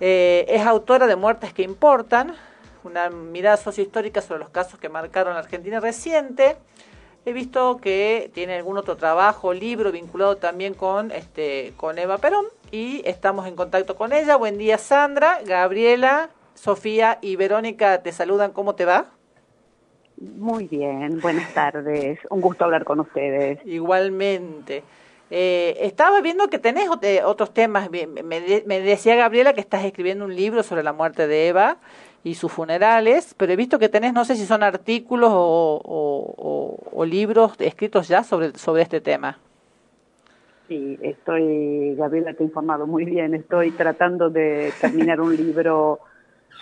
[0.00, 2.34] Es autora de Muertes que Importan,
[2.82, 6.56] una mirada sociohistórica sobre los casos que marcaron la Argentina reciente.
[7.24, 12.46] He visto que tiene algún otro trabajo, libro vinculado también con, este, con Eva Perón
[12.72, 14.34] y estamos en contacto con ella.
[14.34, 18.52] Buen día Sandra, Gabriela, Sofía y Verónica te saludan.
[18.52, 19.06] ¿Cómo te va?
[20.20, 22.18] Muy bien, buenas tardes.
[22.30, 23.58] Un gusto hablar con ustedes.
[23.66, 24.84] Igualmente.
[25.30, 27.90] Eh, estaba viendo que tenés eh, otros temas.
[27.90, 31.78] Me, me decía Gabriela que estás escribiendo un libro sobre la muerte de Eva
[32.22, 36.34] y sus funerales, pero he visto que tenés, no sé si son artículos o, o-
[36.36, 39.38] o- o libros escritos ya sobre, sobre este tema.
[40.68, 45.98] Sí, estoy, Gabriela te ha informado muy bien, estoy tratando de terminar un libro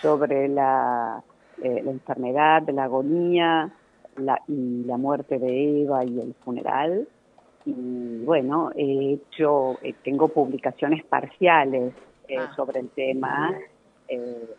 [0.01, 1.23] sobre la,
[1.61, 3.71] eh, la enfermedad, la agonía
[4.17, 7.07] la, y la muerte de Eva y el funeral.
[7.65, 11.93] Y bueno, he hecho, eh, tengo publicaciones parciales
[12.27, 13.55] eh, sobre el tema.
[14.07, 14.55] eh,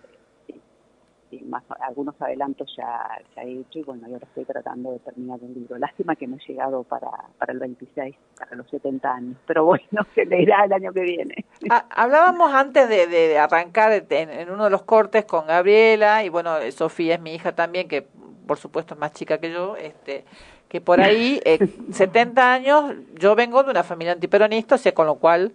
[1.32, 4.98] y más, algunos adelantos ya, ya he hecho y bueno, y ahora estoy tratando de
[5.00, 5.78] terminar el libro.
[5.78, 7.08] Lástima que no he llegado para,
[7.38, 11.44] para el 26, para los 70 años, pero bueno, se leerá el año que viene.
[11.70, 16.28] Ah, hablábamos antes de, de arrancar en, en uno de los cortes con Gabriela y
[16.28, 18.06] bueno, Sofía es mi hija también, que
[18.46, 20.24] por supuesto es más chica que yo, este
[20.68, 21.58] que por ahí, eh,
[21.92, 25.52] 70 años, yo vengo de una familia antiperonista, o sea, con lo cual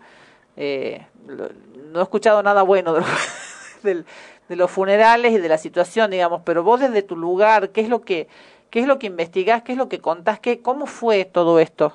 [0.56, 1.50] eh, lo-
[1.92, 3.06] no he escuchado nada bueno de, lo-
[3.84, 4.06] del-
[4.50, 7.90] de los funerales y de la situación, digamos, pero vos desde tu lugar, ¿qué es
[7.90, 8.28] lo que
[8.70, 11.94] qué es lo que investigás, qué es lo que contás, qué cómo fue todo esto?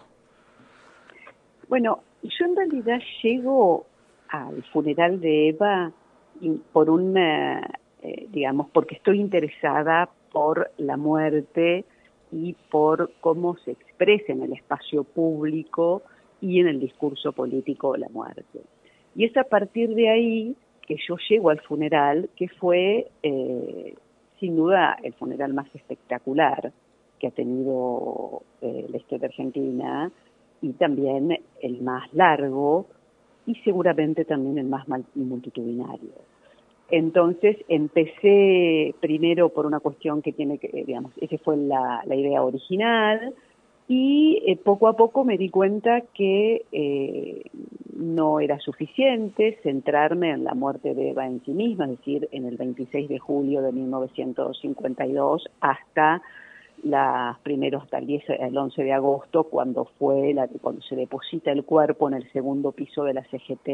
[1.68, 3.86] Bueno, yo en realidad llego
[4.28, 5.92] al funeral de Eva
[6.72, 7.60] por una,
[8.02, 11.84] eh, digamos, porque estoy interesada por la muerte
[12.32, 16.02] y por cómo se expresa en el espacio público
[16.40, 18.60] y en el discurso político la muerte.
[19.14, 20.56] Y es a partir de ahí
[21.08, 23.94] yo llego al funeral, que fue eh,
[24.40, 26.72] sin duda el funeral más espectacular
[27.18, 30.10] que ha tenido eh, la historia argentina
[30.60, 32.86] y también el más largo
[33.46, 36.12] y seguramente también el más multitudinario.
[36.90, 42.42] Entonces empecé primero por una cuestión que tiene que, eh, digamos, esa fue la idea
[42.42, 43.34] original
[43.94, 47.42] y eh, poco a poco me di cuenta que eh,
[47.94, 52.46] no era suficiente centrarme en la muerte de Eva en sí misma, es decir, en
[52.46, 56.22] el 26 de julio de 1952 hasta
[56.84, 61.62] las primeros el 10, el 11 de agosto cuando fue la, cuando se deposita el
[61.62, 63.68] cuerpo en el segundo piso de la CGT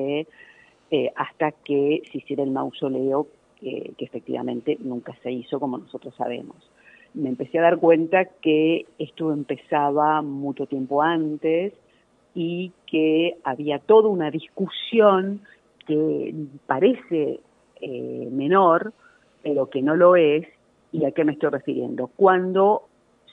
[0.91, 3.29] eh, hasta que se hiciera el mausoleo
[3.61, 6.57] que efectivamente nunca se hizo como nosotros sabemos.
[7.15, 11.73] Me empecé a dar cuenta que esto empezaba mucho tiempo antes
[12.35, 15.41] y que había toda una discusión
[15.87, 16.35] que
[16.67, 17.41] parece
[17.81, 18.93] eh, menor,
[19.43, 20.47] pero que no lo es,
[20.93, 22.09] ¿y a qué me estoy refiriendo?
[22.15, 22.83] Cuando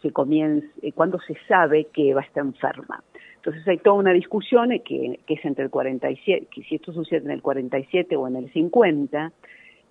[0.02, 3.04] se comienza, eh, cuando se sabe que Eva está enferma.
[3.36, 6.94] Entonces hay toda una discusión eh, que, que es entre el 47, que si esto
[6.94, 9.32] sucede en el 47 o en el 50,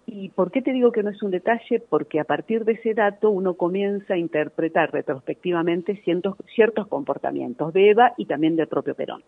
[0.06, 1.80] ¿Y por qué te digo que no es un detalle?
[1.80, 7.90] Porque a partir de ese dato uno comienza a interpretar retrospectivamente ciertos, ciertos comportamientos de
[7.90, 9.22] Eva y también del propio Perón.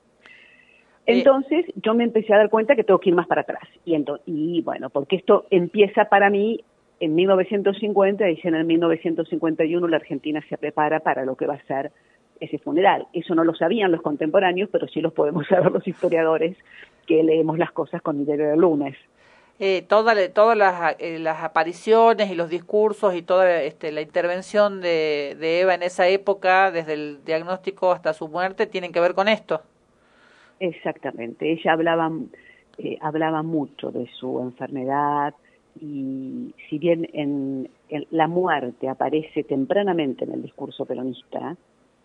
[1.07, 3.63] Entonces yo me empecé a dar cuenta que tengo que ir más para atrás.
[3.85, 3.97] Y,
[4.27, 6.61] y bueno, porque esto empieza para mí
[7.01, 11.67] en 1950 y en el 1951 la Argentina se prepara para lo que va a
[11.67, 11.93] ser
[12.41, 13.07] ese funeral.
[13.13, 16.57] Eso no lo sabían los contemporáneos, pero sí los podemos saber los historiadores
[17.07, 18.97] que leemos las cosas con el diario del lunes.
[19.59, 20.15] Eh, todas
[20.57, 25.83] las, eh, las apariciones y los discursos y toda este, la intervención de, Eva en
[25.83, 29.63] esa época, desde el diagnóstico hasta su muerte, tienen que ver con esto.
[30.61, 32.11] Exactamente, ella hablaba,
[32.77, 35.35] eh, hablaba mucho de su enfermedad
[35.81, 41.57] y si bien en, en la muerte aparece tempranamente en el discurso peronista,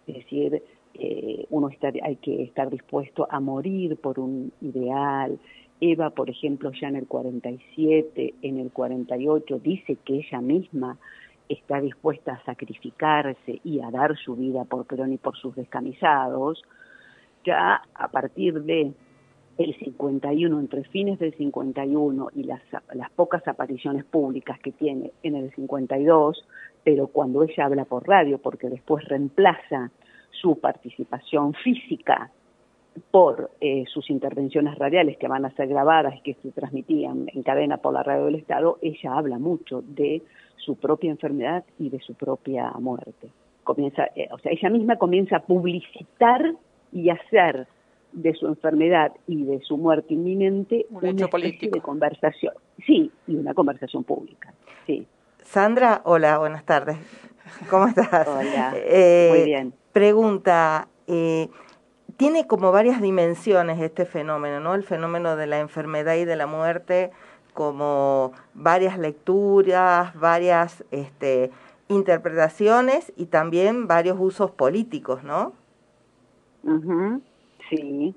[0.07, 0.61] es decir,
[0.93, 5.39] eh, uno está, hay que estar dispuesto a morir por un ideal.
[5.81, 10.97] Eva, por ejemplo, ya en el 47, en el 48, dice que ella misma
[11.49, 16.63] está dispuesta a sacrificarse y a dar su vida por Perón y por sus descamisados
[17.43, 18.93] ya a partir de
[19.57, 22.61] el 51, entre fines del 51 y las,
[22.93, 26.45] las pocas apariciones públicas que tiene en el 52,
[26.83, 29.91] pero cuando ella habla por radio, porque después reemplaza
[30.29, 32.31] su participación física
[33.11, 37.43] por eh, sus intervenciones radiales que van a ser grabadas y que se transmitían en
[37.43, 40.21] cadena por la radio del Estado, ella habla mucho de
[40.57, 43.29] su propia enfermedad y de su propia muerte.
[43.63, 46.53] Comienza, eh, o sea, ella misma comienza a publicitar
[46.91, 47.67] y hacer
[48.11, 51.75] de su enfermedad y de su muerte inminente Un una hecho especie político.
[51.75, 52.53] de conversación.
[52.85, 54.53] Sí, y una conversación pública.
[54.85, 55.07] Sí.
[55.43, 56.97] Sandra, hola, buenas tardes.
[57.69, 58.27] ¿Cómo estás?
[58.27, 59.73] Hola, Eh, muy bien.
[59.93, 61.47] Pregunta, eh,
[62.17, 64.75] tiene como varias dimensiones este fenómeno, ¿no?
[64.75, 67.11] El fenómeno de la enfermedad y de la muerte,
[67.53, 71.51] como varias lecturas, varias este,
[71.87, 75.53] interpretaciones y también varios usos políticos, ¿no?
[77.69, 78.15] Sí,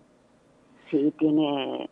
[0.90, 1.88] sí, tiene,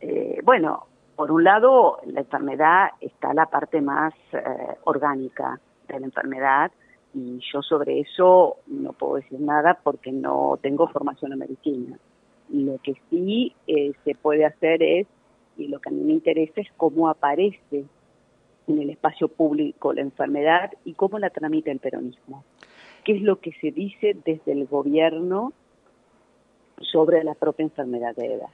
[0.00, 0.86] eh, bueno,
[1.16, 4.40] por un lado, la enfermedad está la parte más eh,
[4.84, 6.72] orgánica de la enfermedad
[7.14, 11.98] y yo sobre eso no puedo decir nada porque no tengo formación en medicina.
[12.50, 15.06] Lo que sí eh, se puede hacer es,
[15.56, 17.84] y lo que a mí me interesa es cómo aparece
[18.66, 22.44] en el espacio público la enfermedad y cómo la tramita el peronismo.
[23.04, 25.52] ¿Qué es lo que se dice desde el gobierno
[26.80, 28.48] sobre la propia enfermedad de EVA?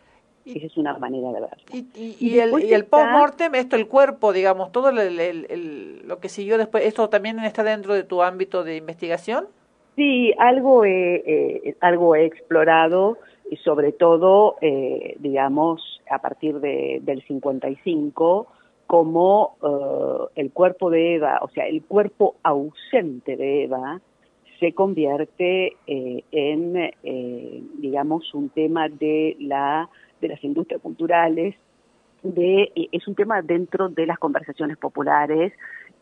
[0.56, 1.56] Esa es una manera de verlo.
[1.72, 6.56] Y, y el, y el post-mortem, esto, el cuerpo, digamos, todo el, lo que siguió
[6.56, 9.46] después, ¿esto también está dentro de tu ámbito de investigación?
[9.96, 13.18] Sí, algo he, eh, algo he explorado
[13.50, 18.46] y sobre todo, eh, digamos, a partir de, del 55,
[18.86, 24.00] como eh, el cuerpo de Eva, o sea, el cuerpo ausente de Eva,
[24.58, 29.88] se convierte eh, en, eh, digamos, un tema de la
[30.20, 31.54] de las industrias culturales,
[32.22, 35.52] de, eh, es un tema dentro de las conversaciones populares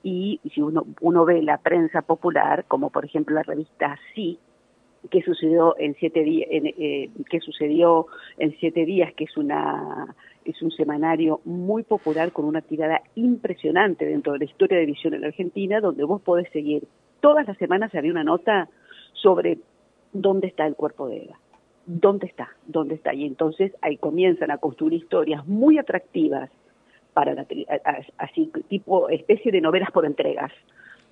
[0.03, 4.39] y si uno, uno ve la prensa popular, como por ejemplo la revista Sí,
[5.11, 8.07] que sucedió en siete días, eh, que sucedió
[8.39, 10.15] en siete días, que es una
[10.45, 15.13] es un semanario muy popular con una tirada impresionante dentro de la historia de visión
[15.15, 16.85] en la Argentina, donde vos podés seguir.
[17.21, 18.69] Todas las semanas había una nota
[19.15, 19.59] sobre
[20.13, 21.39] dónde está el cuerpo de Eva,
[21.87, 26.51] dónde está, dónde está, y entonces ahí comienzan a construir historias muy atractivas
[27.15, 27.47] para la,
[28.19, 30.53] así tipo especie de novelas por entregas.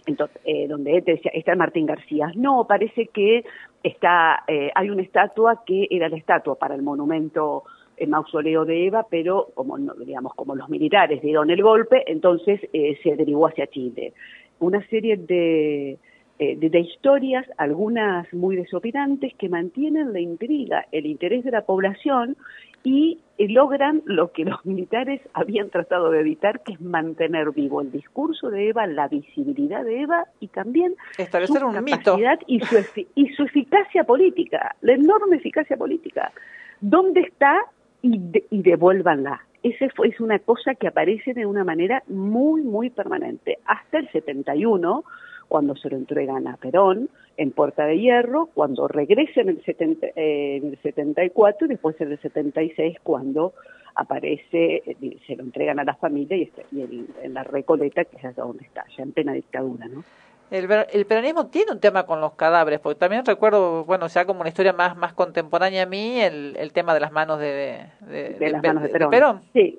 [0.07, 2.31] Entonces, eh, donde te decía, está Martín García.
[2.35, 3.43] No, parece que
[3.83, 7.65] está, eh, hay una estatua que era la estatua para el monumento
[7.97, 12.99] el mausoleo de Eva, pero como digamos como los militares dieron el golpe, entonces eh,
[13.03, 14.13] se derivó hacia Chile.
[14.61, 15.99] Una serie de,
[16.39, 21.63] eh, de, de historias, algunas muy desopilantes, que mantienen la intriga, el interés de la
[21.63, 22.37] población
[22.83, 27.81] y eh, logran lo que los militares habían tratado de evitar, que es mantener vivo
[27.81, 32.19] el discurso de Eva, la visibilidad de Eva y también Establecer su un mito.
[32.47, 32.77] y su,
[33.15, 36.33] y su eficacia política, la enorme eficacia política.
[36.81, 37.59] ¿Dónde está?
[38.03, 39.41] Y, de- y devuélvanla.
[39.63, 43.59] Esa es una cosa que aparece de una manera muy, muy permanente.
[43.65, 45.05] Hasta el 71,
[45.49, 50.07] cuando se lo entregan a Perón en Puerta de Hierro, cuando regresa en el, 70,
[50.17, 53.55] eh, en el 74 y después en el 76 cuando
[53.97, 58.05] aparece, eh, se lo entregan a la familia y, está- y el- en la Recoleta,
[58.05, 60.05] que es hasta donde está, ya en plena dictadura, ¿no?
[60.51, 64.41] El, el peronismo tiene un tema con los cadáveres, porque también recuerdo, bueno, sea como
[64.41, 68.31] una historia más, más contemporánea a mí, el, el tema de las manos de, de,
[68.39, 69.41] de las manos de Perón.
[69.53, 69.79] Sí.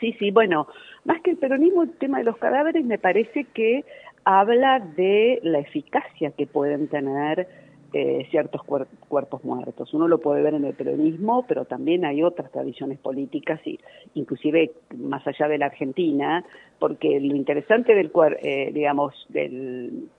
[0.00, 0.68] Sí, sí, bueno,
[1.04, 3.84] más que el peronismo, el tema de los cadáveres me parece que
[4.30, 7.48] habla de la eficacia que pueden tener
[7.94, 9.94] eh, ciertos cuer- cuerpos muertos.
[9.94, 13.80] Uno lo puede ver en el peronismo, pero también hay otras tradiciones políticas, y
[14.12, 16.44] inclusive más allá de la Argentina,
[16.78, 18.10] porque lo interesante del,
[18.42, 20.10] eh, digamos, del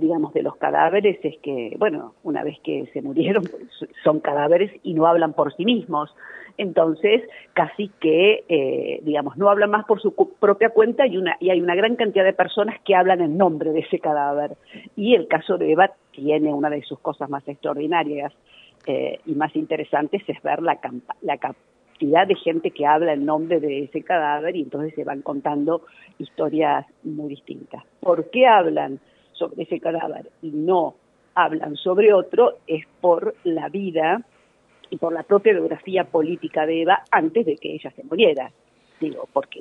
[0.00, 3.44] digamos, de los cadáveres es que, bueno, una vez que se murieron,
[4.04, 6.14] son cadáveres y no hablan por sí mismos.
[6.56, 7.22] Entonces,
[7.52, 11.60] casi que, eh, digamos, no hablan más por su propia cuenta y, una, y hay
[11.60, 14.56] una gran cantidad de personas que hablan en nombre de ese cadáver.
[14.96, 18.32] Y el caso de Eva tiene una de sus cosas más extraordinarias
[18.86, 20.78] eh, y más interesantes es ver la,
[21.22, 25.22] la cantidad de gente que habla en nombre de ese cadáver y entonces se van
[25.22, 25.82] contando
[26.18, 27.84] historias muy distintas.
[28.00, 28.98] ¿Por qué hablan
[29.38, 30.96] sobre ese cadáver y no
[31.34, 32.56] hablan sobre otro?
[32.66, 34.22] Es por la vida
[34.90, 38.50] y por la propia biografía política de Eva antes de que ella se muriera.
[39.00, 39.60] Digo, porque,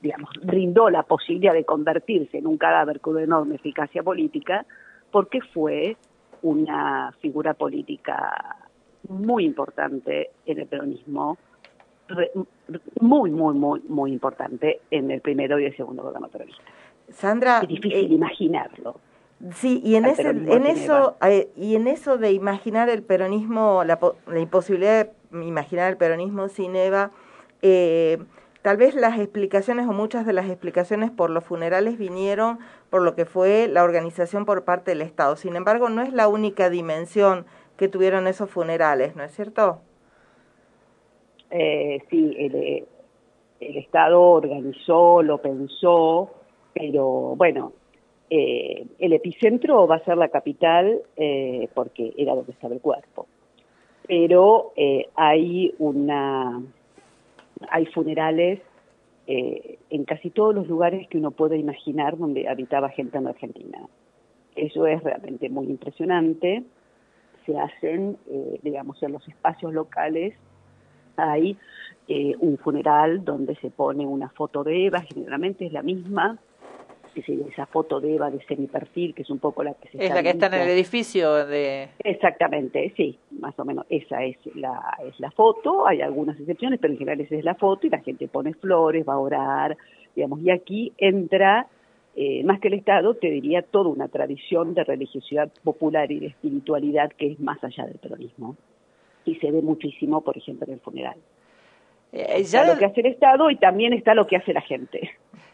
[0.00, 4.64] digamos, brindó la posibilidad de convertirse en un cadáver con una enorme eficacia política,
[5.10, 5.96] porque fue
[6.42, 8.56] una figura política
[9.08, 11.36] muy importante en el peronismo,
[13.00, 16.62] muy, muy, muy, muy importante en el primero y el segundo gobierno peronista.
[17.10, 18.96] Sandra, Es difícil eh, imaginarlo.
[19.54, 24.00] Sí, y en, ese, en eso eh, y en eso de imaginar el peronismo, la,
[24.26, 27.12] la imposibilidad de imaginar el peronismo sin Eva,
[27.62, 28.18] eh,
[28.62, 32.58] tal vez las explicaciones o muchas de las explicaciones por los funerales vinieron
[32.90, 35.36] por lo que fue la organización por parte del Estado.
[35.36, 39.82] Sin embargo, no es la única dimensión que tuvieron esos funerales, ¿no es cierto?
[41.50, 42.84] Eh, sí, el, eh,
[43.60, 46.30] el Estado organizó, lo pensó,
[46.74, 47.72] pero bueno,
[48.30, 53.26] eh, el epicentro va a ser la capital eh, porque era donde estaba el cuerpo.
[54.06, 56.62] Pero eh, hay una,
[57.70, 58.60] hay funerales
[59.26, 63.30] eh, en casi todos los lugares que uno puede imaginar donde habitaba gente en la
[63.30, 63.78] Argentina.
[64.56, 66.64] Eso es realmente muy impresionante.
[67.46, 68.18] Se hacen,
[68.62, 70.34] digamos, en los espacios locales
[71.16, 71.56] hay
[72.40, 76.38] un funeral donde se pone una foto de Eva, generalmente es la misma,
[77.14, 80.14] es esa foto de Eva de semiperfil, que es un poco la que se Es
[80.14, 81.88] la que está en el edificio de...
[82.00, 86.92] Exactamente, sí, más o menos esa es la, es la foto, hay algunas excepciones, pero
[86.92, 89.76] en general esa es la foto y la gente pone flores, va a orar,
[90.14, 91.66] digamos, y aquí entra,
[92.16, 96.26] eh, más que el Estado, te diría toda una tradición de religiosidad popular y de
[96.26, 98.56] espiritualidad que es más allá del peronismo.
[99.24, 101.16] Y se ve muchísimo, por ejemplo, en el funeral.
[102.12, 104.62] Eh, Está ya lo que hace el Estado y también está lo que hace la
[104.62, 105.10] gente.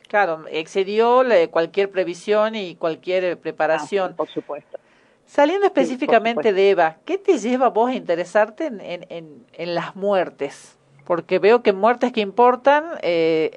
[0.08, 4.12] Claro, excedió cualquier previsión y cualquier eh, preparación.
[4.12, 4.78] Ah, por supuesto.
[5.26, 9.96] Saliendo específicamente de Eva, ¿qué te lleva vos a interesarte en, en, en, en las
[9.96, 10.78] muertes?
[11.06, 13.50] Porque veo que muertes que importan, eh,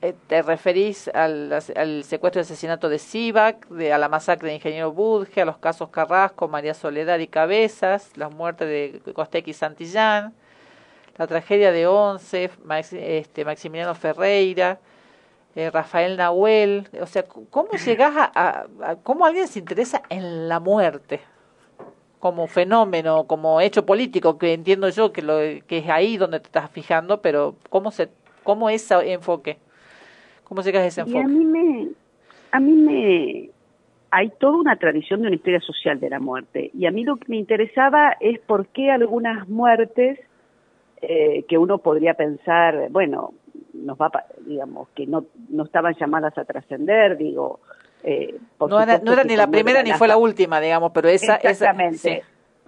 [0.00, 4.54] eh, te referís al, al secuestro y asesinato de Sivac, de, a la masacre de
[4.56, 8.68] Ingeniero Budge, a los casos Carrasco, María Soledad y Cabezas, las muertes
[9.04, 10.34] de Costec y Santillán,
[11.18, 14.78] la tragedia de Once, Max- este, Maximiliano Ferreira,
[15.56, 20.48] eh, Rafael Nahuel, o sea, ¿cómo llegás a, a- a- cómo alguien se interesa en
[20.48, 21.20] la muerte
[22.20, 26.46] como fenómeno, como hecho político, que entiendo yo que lo que es ahí donde te
[26.46, 28.08] estás fijando, pero cómo se
[28.42, 29.58] cómo ese enfoque,
[30.44, 31.28] cómo llegas a ese Y a enfoque?
[31.28, 31.88] mí me,
[32.52, 33.50] a mí me,
[34.10, 36.70] hay toda una tradición de una historia social de la muerte.
[36.74, 40.18] Y a mí lo que me interesaba es por qué algunas muertes
[41.02, 43.34] eh, que uno podría pensar, bueno,
[43.74, 44.10] nos va,
[44.46, 47.60] digamos, que no, no estaban llamadas a trascender, digo.
[48.02, 50.92] eh, por No era, no era ni la primera era ni fue la última, digamos,
[50.92, 51.98] pero esa esa Exactamente.
[51.98, 52.18] sí.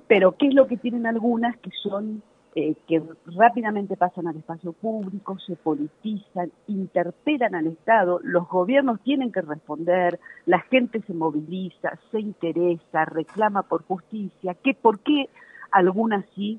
[0.06, 2.22] Pero ¿qué es lo que tienen algunas que son
[2.54, 3.00] eh, que
[3.36, 10.18] rápidamente pasan al espacio público, se politizan, interpelan al Estado, los gobiernos tienen que responder,
[10.44, 15.28] la gente se moviliza, se interesa, reclama por justicia, que por qué
[15.70, 16.58] algunas sí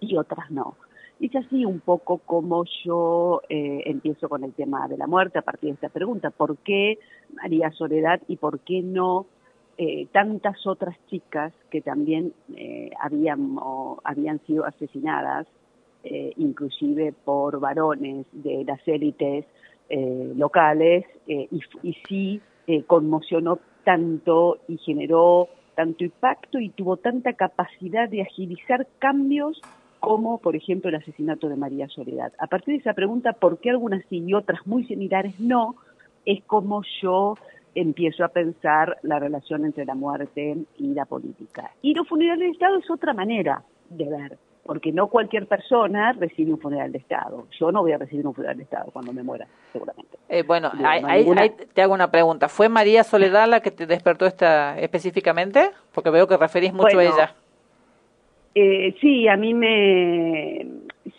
[0.00, 0.74] y otras no.
[1.20, 5.38] Y es así un poco como yo eh, empiezo con el tema de la muerte
[5.38, 6.30] a partir de esta pregunta.
[6.30, 6.98] ¿Por qué
[7.34, 9.26] María Soledad y por qué no
[9.82, 15.46] eh, tantas otras chicas que también eh, habían, o habían sido asesinadas,
[16.04, 19.46] eh, inclusive por varones de las élites
[20.36, 22.40] locales, y, sí
[22.86, 29.60] conmocionó tanto y generó tanto impacto y tuvo tanta capacidad de agilizar cambios
[30.00, 32.32] como, por ejemplo, el asesinato de María Soledad.
[32.38, 35.76] A partir de esa pregunta, ¿por qué algunas sí y otras muy similares no?
[36.26, 37.34] Es como yo
[37.74, 41.70] empiezo a pensar la relación entre la muerte y la política.
[41.82, 46.52] Y los funerales de Estado es otra manera de ver, porque no cualquier persona recibe
[46.52, 47.46] un funeral de Estado.
[47.58, 50.18] Yo no voy a recibir un funeral de Estado cuando me muera, seguramente.
[50.28, 52.48] Eh, bueno, no hay ninguna- te hago una pregunta.
[52.48, 55.70] ¿Fue María Soledad la que te despertó esta específicamente?
[55.92, 57.34] Porque veo que referís mucho Bueno, a ella.
[58.54, 60.66] Eh, sí, a mí me...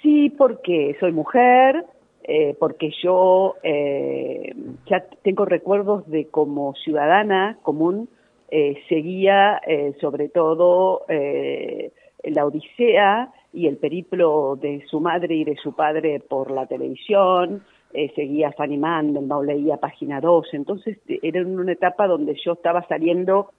[0.02, 1.86] Sí, porque soy mujer,
[2.24, 4.54] eh, porque yo eh,
[4.88, 8.10] ya tengo recuerdos de como ciudadana común,
[8.50, 11.92] eh, seguía eh, sobre todo eh,
[12.24, 17.64] la Odisea y el periplo de su madre y de su padre por la televisión,
[17.94, 23.52] eh, seguía Fanny Mandelbaum, leía Página 12, entonces era una etapa donde yo estaba saliendo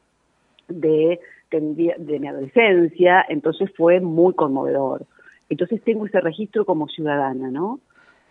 [0.68, 1.20] de,
[1.60, 5.06] de, mi adolescencia, entonces fue muy conmovedor.
[5.48, 7.80] Entonces tengo ese registro como ciudadana, ¿no?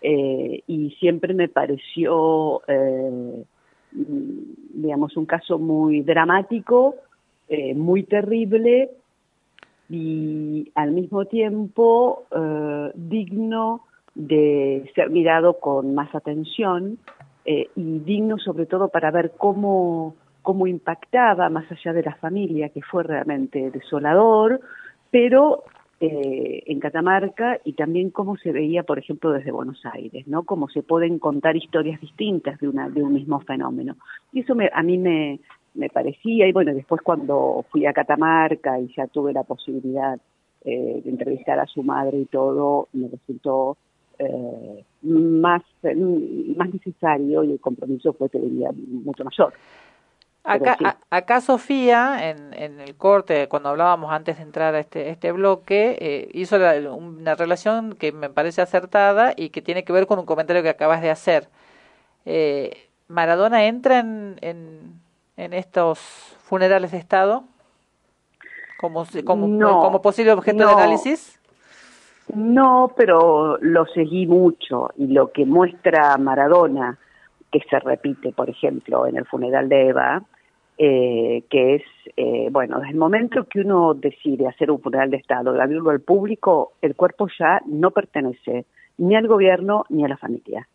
[0.02, 3.44] Eh, y siempre me pareció, eh,
[3.92, 6.96] digamos, un caso muy dramático,
[7.50, 8.90] eh, muy terrible
[9.90, 12.24] y al mismo tiempo
[12.96, 13.82] digno
[14.16, 16.98] de ser mirado con más atención
[17.44, 22.82] y digno sobre todo para ver cómo, cómo impactaba más allá de la familia, que
[22.82, 24.62] fue realmente desolador,
[25.10, 25.64] pero
[26.04, 30.42] eh, en Catamarca y también cómo se veía, por ejemplo, desde Buenos Aires, ¿no?
[30.44, 33.98] Cómo se pueden contar historias distintas de, una, de un mismo fenómeno.
[34.34, 35.40] Y eso me, a mí me,
[35.94, 40.20] parecía, y bueno, después cuando fui a Catamarca y ya tuve la posibilidad
[40.66, 43.78] eh, de entrevistar a su madre y todo, me resultó
[44.18, 45.62] eh, más,
[46.56, 49.54] más necesario y el compromiso fue, te diría, mucho mayor.
[50.44, 50.86] Acá, sí.
[50.86, 55.32] a- acá Sofía, en, en el corte, cuando hablábamos antes de entrar a este, este
[55.32, 60.08] bloque, eh, hizo la- una relación que me parece acertada y que tiene que ver
[60.08, 61.48] con un comentario que acabas de hacer.
[62.26, 65.00] Eh, ¿Maradona entra en, en,
[65.38, 66.00] en estos
[66.44, 67.44] funerales de Estado
[68.80, 71.40] como, si- como, No, como posible objeto de análisis?
[72.34, 76.98] No, pero lo seguí mucho y lo que muestra Maradona,
[77.52, 80.24] que se repite, por ejemplo, en el funeral de Eva,
[80.78, 81.84] eh, que es,
[82.18, 85.90] eh, bueno, desde el momento que uno decide hacer un funeral de Estado, de abrirlo
[85.92, 88.66] al público, el cuerpo ya no pertenece
[88.98, 90.68] ni al gobierno ni a la familia.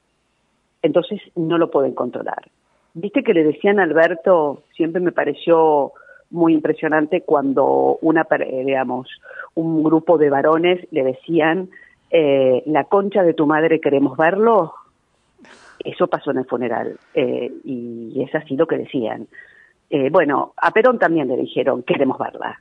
[0.83, 2.49] Entonces no lo pueden controlar.
[2.95, 5.93] Viste que le decían a Alberto, siempre me pareció
[6.31, 9.09] muy impresionante cuando una, pare- digamos,
[9.55, 11.69] un grupo de varones le decían,
[12.11, 14.73] eh, la concha de tu madre queremos verlo.
[15.85, 19.29] Eso pasó en el funeral eh, y es así lo que decían.
[19.91, 22.61] Eh, bueno, a Perón también le dijeron, queremos verla.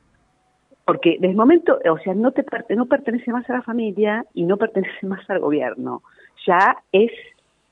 [0.86, 2.46] Porque desde el momento, o sea, no, te,
[2.76, 6.04] no pertenece más a la familia y no pertenece más al gobierno.
[6.46, 7.12] Ya es,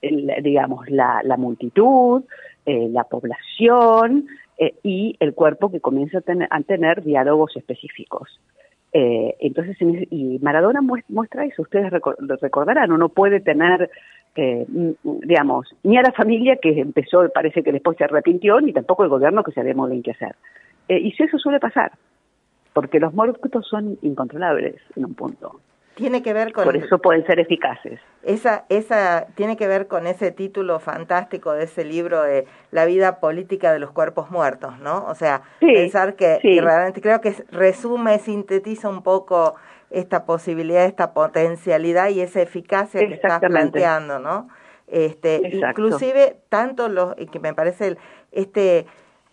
[0.01, 2.23] digamos, la, la multitud,
[2.65, 4.25] eh, la población
[4.57, 8.39] eh, y el cuerpo que comienza a tener, a tener diálogos específicos.
[8.95, 13.89] Eh, entonces, y Maradona mues- muestra eso, ustedes recordarán, uno puede tener,
[14.35, 14.67] eh,
[15.03, 19.09] digamos, ni a la familia que empezó, parece que después se arrepintió, ni tampoco el
[19.09, 20.35] gobierno que sabía muy bien qué hacer.
[20.87, 21.91] Eh, y si eso suele pasar,
[22.73, 25.59] porque los muertos son incontrolables en un punto.
[25.95, 27.99] Tiene que ver con Por eso pueden ser eficaces.
[28.23, 33.19] esa esa tiene que ver con ese título fantástico de ese libro de La vida
[33.19, 35.05] política de los cuerpos muertos, ¿no?
[35.07, 36.59] O sea, Sí, pensar que sí.
[36.59, 39.55] realmente creo que resume, sintetiza un poco
[39.91, 44.47] esta posibilidad, esta potencialidad y esa eficacia que estás planteando, ¿no?
[44.87, 45.81] Este, Exacto.
[45.81, 47.97] inclusive tanto los que me parece el-
[48.31, 48.85] este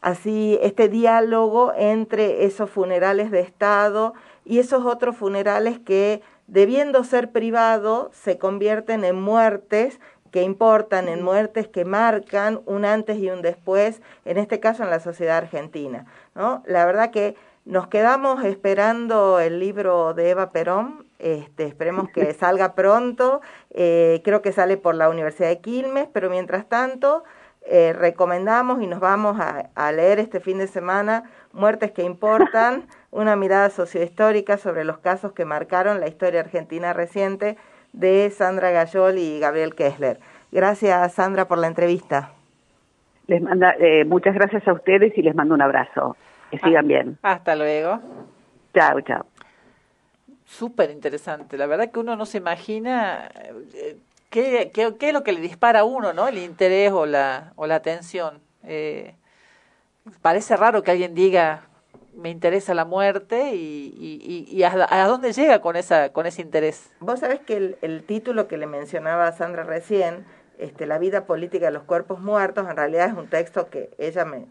[0.03, 4.15] así este diálogo entre esos funerales de estado
[4.47, 10.01] y esos otros funerales que debiendo ser privados se convierten en muertes
[10.33, 14.91] que importan, en muertes que marcan un antes y un después, en este caso en
[14.91, 16.63] la sociedad argentina, ¿no?
[16.67, 22.75] La verdad que nos quedamos esperando el libro de Eva Perón, este, esperemos que salga
[22.75, 23.41] pronto,
[23.71, 27.25] eh, creo que sale por la Universidad de Quilmes, pero mientras tanto
[27.63, 32.89] eh, recomendamos y nos vamos a, a leer este fin de semana Muertes que importan,
[33.11, 37.57] una mirada sociohistórica sobre los casos que marcaron la historia argentina reciente
[37.93, 40.21] de Sandra Gayol y Gabriel Kessler.
[40.53, 42.33] Gracias Sandra por la entrevista.
[43.27, 46.17] Les manda, eh, muchas gracias a ustedes y les mando un abrazo.
[46.51, 47.19] Que sigan bien.
[47.23, 48.01] Hasta luego.
[48.75, 49.25] Chao, chao.
[50.45, 51.57] Súper interesante.
[51.57, 53.31] La verdad que uno no se imagina
[53.75, 53.97] eh,
[54.31, 56.27] qué, qué, qué es lo que le dispara a uno, ¿no?
[56.27, 58.41] El interés o la, o la atención.
[58.65, 59.15] Eh,
[60.23, 61.63] parece raro que alguien diga,
[62.21, 66.91] me interesa la muerte y, a, dónde llega con, esa, con ese interés.
[67.01, 70.27] Vos sabés que el, el título que le mencionaba a Sandra recién,
[70.59, 74.27] este, La vida política de los cuerpos muertos, en realidad es un texto que ella
[74.27, 74.47] me,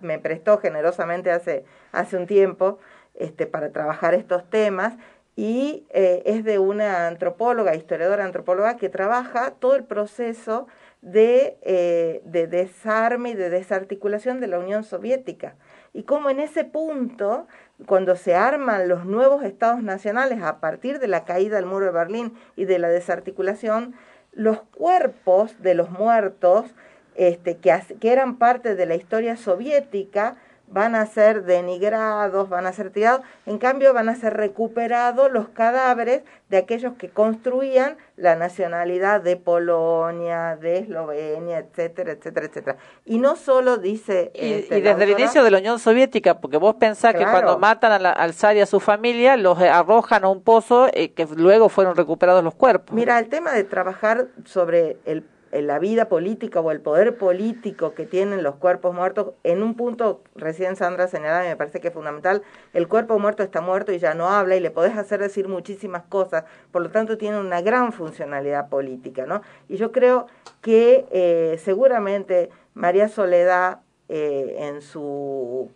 [0.00, 2.78] me prestó generosamente hace, hace un tiempo
[3.14, 4.94] este, para trabajar estos temas
[5.36, 10.66] y eh, es de una antropóloga, historiadora antropóloga, que trabaja todo el proceso
[11.00, 15.54] de, eh, de desarme y de desarticulación de la Unión Soviética.
[15.92, 17.46] Y cómo en ese punto,
[17.86, 21.92] cuando se arman los nuevos estados nacionales a partir de la caída del muro de
[21.92, 23.94] Berlín y de la desarticulación,
[24.32, 26.66] los cuerpos de los muertos
[27.16, 30.36] este, que, que eran parte de la historia soviética
[30.70, 35.48] van a ser denigrados, van a ser tirados, en cambio van a ser recuperados los
[35.48, 42.76] cadáveres de aquellos que construían la nacionalidad de Polonia, de Eslovenia, etcétera, etcétera, etcétera.
[43.04, 44.30] Y no solo dice...
[44.34, 47.26] Y, este, y desde el inicio de la Unión Soviética, porque vos pensás Claro.
[47.26, 50.42] que cuando matan a la- al zar y a su familia, los arrojan a un
[50.42, 52.94] pozo eh, que luego fueron recuperados los cuerpos.
[52.94, 58.06] Mira, el tema de trabajar sobre el- la vida política o el poder político que
[58.06, 62.42] tienen los cuerpos muertos, en un punto recién Sandra señalaba me parece que es fundamental,
[62.72, 66.04] el cuerpo muerto está muerto y ya no habla y le podés hacer decir muchísimas
[66.04, 69.42] cosas, por lo tanto tiene una gran funcionalidad política, ¿no?
[69.68, 70.26] Y yo creo
[70.60, 75.70] que eh, seguramente María Soledad eh, en su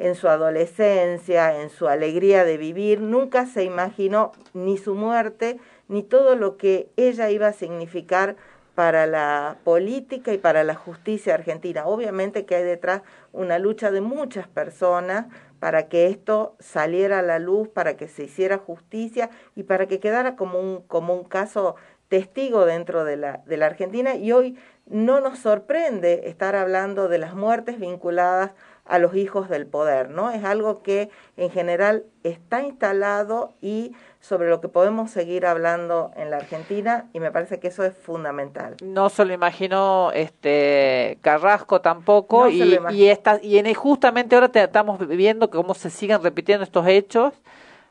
[0.00, 5.58] en su adolescencia, en su alegría de vivir, nunca se imaginó ni su muerte,
[5.88, 8.36] ni todo lo que ella iba a significar
[8.80, 11.84] para la política y para la justicia argentina.
[11.84, 15.26] Obviamente que hay detrás una lucha de muchas personas
[15.58, 20.00] para que esto saliera a la luz, para que se hiciera justicia y para que
[20.00, 21.76] quedara como un, como un caso
[22.08, 24.56] testigo dentro de la, de la Argentina y hoy
[24.86, 28.52] no nos sorprende estar hablando de las muertes vinculadas
[28.86, 30.30] a los hijos del poder, ¿no?
[30.30, 36.30] Es algo que en general está instalado y sobre lo que podemos seguir hablando en
[36.30, 38.76] la Argentina y me parece que eso es fundamental.
[38.82, 44.48] No se lo imaginó este Carrasco tampoco No y, y, esta, y en, justamente ahora
[44.50, 47.32] te- estamos viendo cómo se siguen repitiendo estos hechos,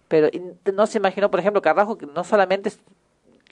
[0.08, 0.30] pero
[0.74, 2.72] no se imaginó, por ejemplo, Carrasco que no solamente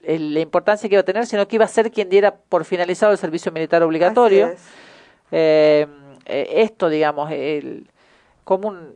[0.04, 3.12] la importancia que iba a tener, sino que iba a ser quien diera por finalizado
[3.12, 4.48] el servicio militar obligatorio.
[4.50, 4.62] Es.
[5.32, 5.88] Eh,
[6.26, 7.90] eh, esto, digamos, el,
[8.44, 8.94] como un-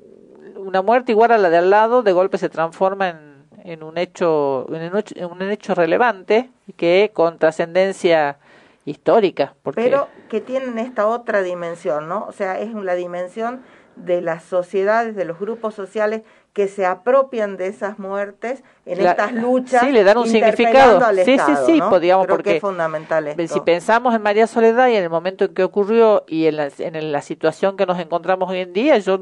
[0.55, 3.30] una muerte igual a la de al lado, de golpe se transforma en,
[3.63, 8.37] en un hecho en un en un hecho relevante que con trascendencia
[8.85, 9.53] histórica.
[9.63, 12.25] Porque Pero que tienen esta otra dimensión, ¿no?
[12.27, 13.61] O sea, es la dimensión
[13.95, 16.21] de las sociedades, de los grupos sociales
[16.53, 19.81] que se apropian de esas muertes en La- estas luchas.
[19.85, 21.03] sí, le dan un significado.
[21.05, 21.89] al Sí, sí, Estado, sí, ¿no?
[21.89, 23.53] Creo porque que es fundamental esto.
[23.53, 26.69] Si pensamos en María Soledad y en el momento en que ocurrió y en la,
[26.79, 29.19] en la situación que nos encontramos hoy en día, yo,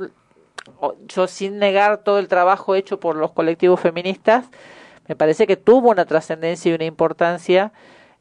[1.08, 4.46] yo sin negar todo el trabajo hecho por los colectivos feministas,
[5.08, 7.72] me parece que tuvo una trascendencia y una importancia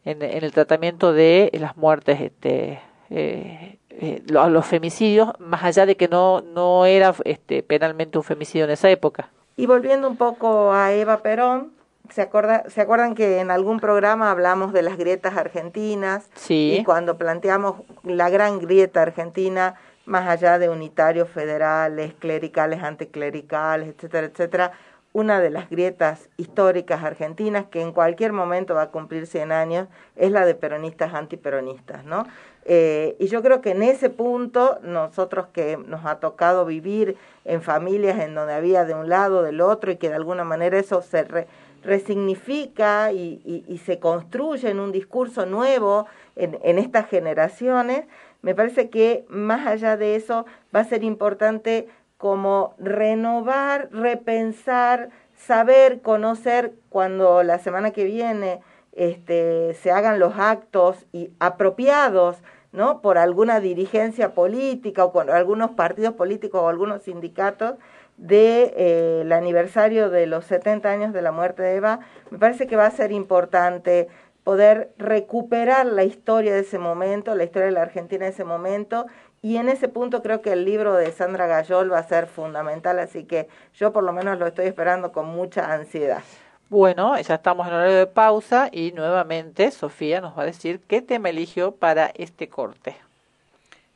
[0.05, 2.81] en, en el tratamiento de las muertes, este,
[3.11, 8.25] eh, eh, lo- los femicidios, más allá de que no, no era este, penalmente un
[8.25, 9.29] femicidio en esa época.
[9.57, 11.73] Y volviendo un poco a Eva Perón,
[12.11, 16.31] ¿se, acorda, ¿se acuerdan que en algún programa hablamos de las grietas argentinas?
[16.37, 16.77] Sí.
[16.81, 19.75] Y cuando planteamos la gran grieta argentina,
[20.09, 24.73] más allá de unitarios federales, clericales, anticlericales, etcétera, etcétera,
[25.13, 29.89] una de las grietas históricas argentinas que en cualquier momento va a cumplir 100 años
[30.17, 32.27] es la de peronistas antiperonistas, ¿no?
[32.65, 37.63] Eh, y yo creo que en ese punto, nosotros que nos ha tocado vivir en
[37.63, 41.01] familias en donde había de un lado, del otro, y que de alguna manera eso
[41.01, 41.47] se re-
[41.89, 48.07] resignifica y, se construye en un discurso nuevo en, en estas generaciones,
[48.43, 56.03] me parece que más allá de eso va a ser importante como renovar, repensar, saber,
[56.03, 58.61] conocer cuando la semana que viene
[58.93, 63.01] este, se hagan los actos y apropiados ¿no?
[63.01, 67.74] por alguna dirigencia política o con algunos partidos políticos o algunos sindicatos
[68.19, 72.01] de eh, el aniversario de los 70 años de la muerte de Eva,
[72.31, 74.09] me parece que va a ser importante
[74.45, 79.07] poder recuperar la historia de ese momento, la historia de la Argentina de ese momento,
[79.41, 82.99] y en ese punto creo que el libro de Sandra Gayol va a ser fundamental,
[82.99, 86.23] así que yo por lo menos lo estoy esperando con mucha ansiedad.
[86.71, 91.01] Bueno, ya estamos en horario de pausa y nuevamente Sofía nos va a decir qué
[91.03, 92.97] tema eligió para este corte.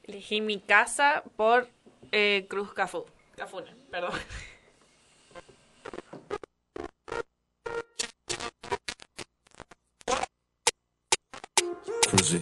[0.04, 1.68] Elegí mi casa por
[2.12, 3.04] eh, Cruz Cafú.
[3.36, 4.10] Cafuna, perdón.
[12.10, 12.40] Cruzy.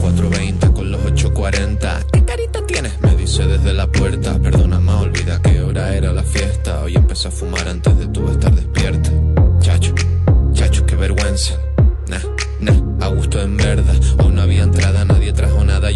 [0.00, 2.06] 420 con los 840.
[2.12, 3.00] ¿Qué carita tienes?
[3.02, 4.38] Me dice desde la puerta.
[4.40, 6.82] Perdona, más olvida qué hora era la fiesta.
[6.82, 9.10] Hoy empecé a fumar antes de tú estar despierta.
[9.60, 9.94] Chacho,
[10.54, 11.60] chacho, qué vergüenza.
[12.08, 12.22] Nah,
[12.60, 14.00] nah, a gusto en verdad.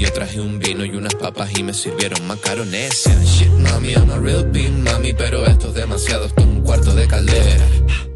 [0.01, 3.15] Yo traje un vino y unas papas y me sirvieron macaronesia.
[3.23, 6.25] Shit, mami, I'm a real pin, mami, pero esto es demasiado.
[6.25, 7.67] Esto es un cuarto de caldera.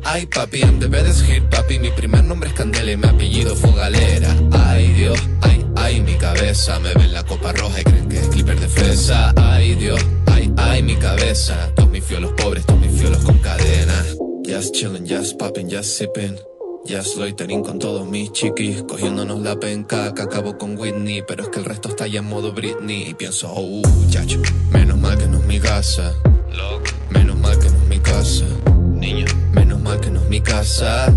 [0.02, 1.78] Ay, papi, I'm the baddest hit, papi.
[1.78, 4.34] Mi primer nombre es Candela y mi apellido fue Galera.
[4.52, 6.80] Ay, Dios, ay, ay, mi cabeza.
[6.80, 9.34] Me ven la copa roja y creen que es clipper de fresa.
[9.36, 11.70] Ay, Dios, ay, ay, mi cabeza.
[11.76, 14.06] Todos mis fiolos pobres, todos mis fiolos con cadena.
[14.46, 16.53] Just chillin', just poppin', just sippin'.
[16.86, 21.48] Just loitering con todos mis chiquis, cogiéndonos la penca que acabo con Whitney, pero es
[21.48, 23.08] que el resto está ya en modo Britney.
[23.08, 23.80] Y pienso, oh,
[24.10, 24.38] chacho,
[24.70, 26.14] menos mal que no es mi casa.
[27.10, 28.44] Menos mal que no es mi casa.
[28.92, 29.24] Niño,
[29.54, 31.10] menos mal que no es mi casa.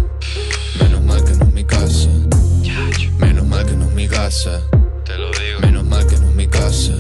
[0.79, 2.09] Menos mal que no es mi casa.
[3.19, 4.61] Menos mal que no es mi casa.
[5.03, 5.59] Te lo digo.
[5.61, 6.93] Menos mal que no es mi casa.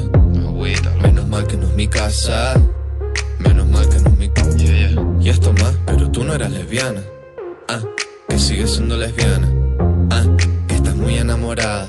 [1.01, 2.53] Menos mal que no es mi casa.
[3.39, 4.57] Menos mal que no es mi casa.
[5.21, 7.01] Y esto más, pero tú no eras lesbiana.
[7.69, 7.81] Ah,
[8.27, 9.51] que sigues siendo lesbiana.
[10.11, 10.23] Ah,
[10.67, 11.87] que estás muy enamorada.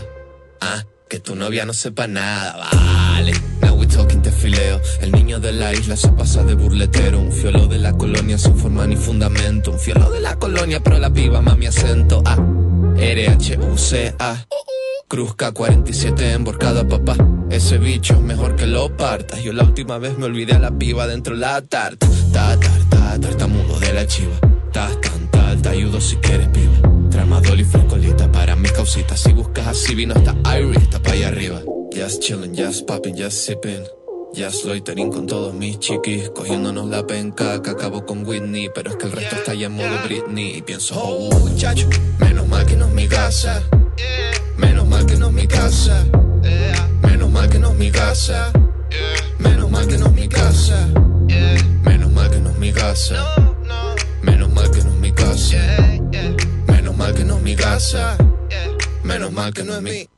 [0.61, 2.69] Ah, que tu novia no sepa nada.
[2.73, 3.33] Vale.
[3.63, 4.81] Now we talking te fileo.
[5.01, 7.21] El niño de la isla se pasa de burletero.
[7.21, 9.73] Un fiolo de la colonia sin forma ni fundamento.
[9.73, 12.23] Un fiolo de la colonia, pero la piba mami acento.
[12.25, 12.37] Ah,
[12.97, 14.47] R-H-U-C-A.
[15.09, 17.17] Cruz K47 emborcada, papá.
[17.51, 19.43] Ese bicho es mejor que lo partas.
[19.43, 22.07] Yo la última vez me olvidé a la piba dentro de la tarta.
[22.33, 24.39] Ta, tar, ta, tartamudo de la chiva.
[24.71, 24.91] Ta,
[25.63, 27.09] te ayudo si quieres, piba.
[27.11, 29.21] Tramadol y frescolita para mis causitas.
[29.21, 31.63] Si buscas así, vino hasta Iris, está pa' allá arriba.
[31.95, 33.85] Just chillin', just poppin', just sippin'.
[34.35, 38.97] Just loitering con todos mis chiquis, cogiéndonos la penca que acabo con Whitney, pero es
[38.97, 41.89] que el resto está ya en modo Britney y pienso, oh, muchacho,
[42.19, 43.63] menos mal que no es mi casa,
[44.59, 46.05] menos mal que no es mi casa,
[47.03, 48.53] menos mal que no es mi casa,
[49.39, 50.89] menos mal que no es mi casa,
[51.85, 53.35] menos mal que no es mi casa,
[55.39, 55.87] casa,
[56.67, 58.17] menos mal que no es mi casa,
[59.05, 60.09] menos mal que no es mi.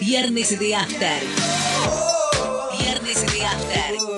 [0.00, 1.22] Viernes de After.
[2.78, 4.09] Viernes de After.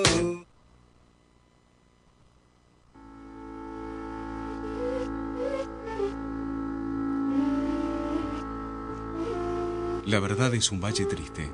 [10.12, 11.50] La verdad es un valle triste,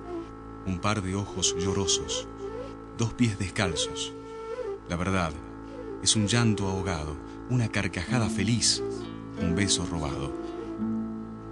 [0.66, 2.26] un par de ojos llorosos,
[2.98, 4.12] dos pies descalzos.
[4.88, 5.30] La verdad
[6.02, 7.16] es un llanto ahogado,
[7.50, 8.82] una carcajada feliz,
[9.40, 10.32] un beso robado.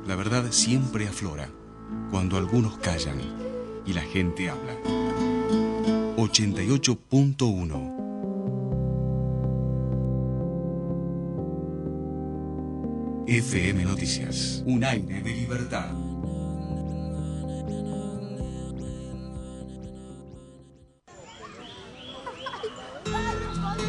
[0.05, 1.49] La verdad siempre aflora
[2.11, 3.21] cuando algunos callan
[3.87, 4.75] y la gente habla.
[6.17, 7.95] 88.1
[13.29, 14.65] FM Noticias.
[14.67, 16.06] Un aire de libertad.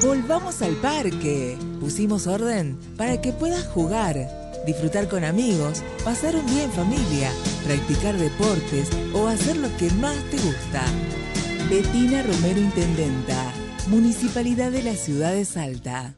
[0.02, 1.58] Volvamos al parque.
[1.80, 4.16] Pusimos orden para que puedas jugar,
[4.66, 7.32] disfrutar con amigos, pasar un día en familia,
[7.66, 10.86] practicar deportes o hacer lo que más te gusta.
[11.70, 13.52] Betina Romero Intendenta,
[13.88, 16.14] Municipalidad de la Ciudad de Salta.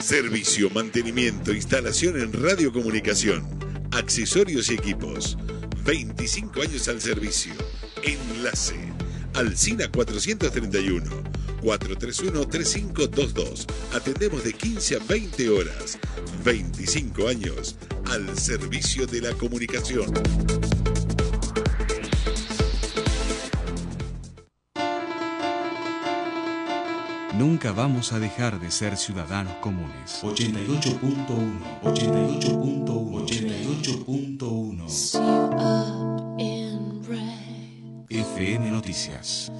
[0.00, 3.44] Servicio, mantenimiento, instalación en radiocomunicación,
[3.92, 5.38] accesorios y equipos.
[5.84, 7.52] 25 años al servicio.
[8.02, 8.85] Enlace.
[9.36, 11.10] Alcina 431.
[11.62, 13.66] 431-3522.
[13.94, 15.98] Atendemos de 15 a 20 horas.
[16.42, 17.76] 25 años
[18.10, 20.10] al servicio de la comunicación.
[27.36, 30.22] Nunca vamos a dejar de ser ciudadanos comunes.
[30.22, 35.55] 88.1, 88.1, 88.1.
[38.08, 39.50] FM Noticias.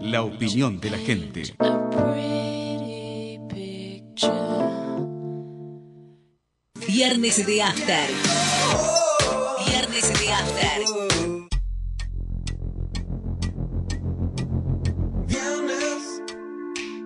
[0.00, 1.42] La opinión de la gente.
[6.86, 8.10] Viernes de After.
[9.66, 10.84] Viernes de After.
[15.26, 16.22] Viernes,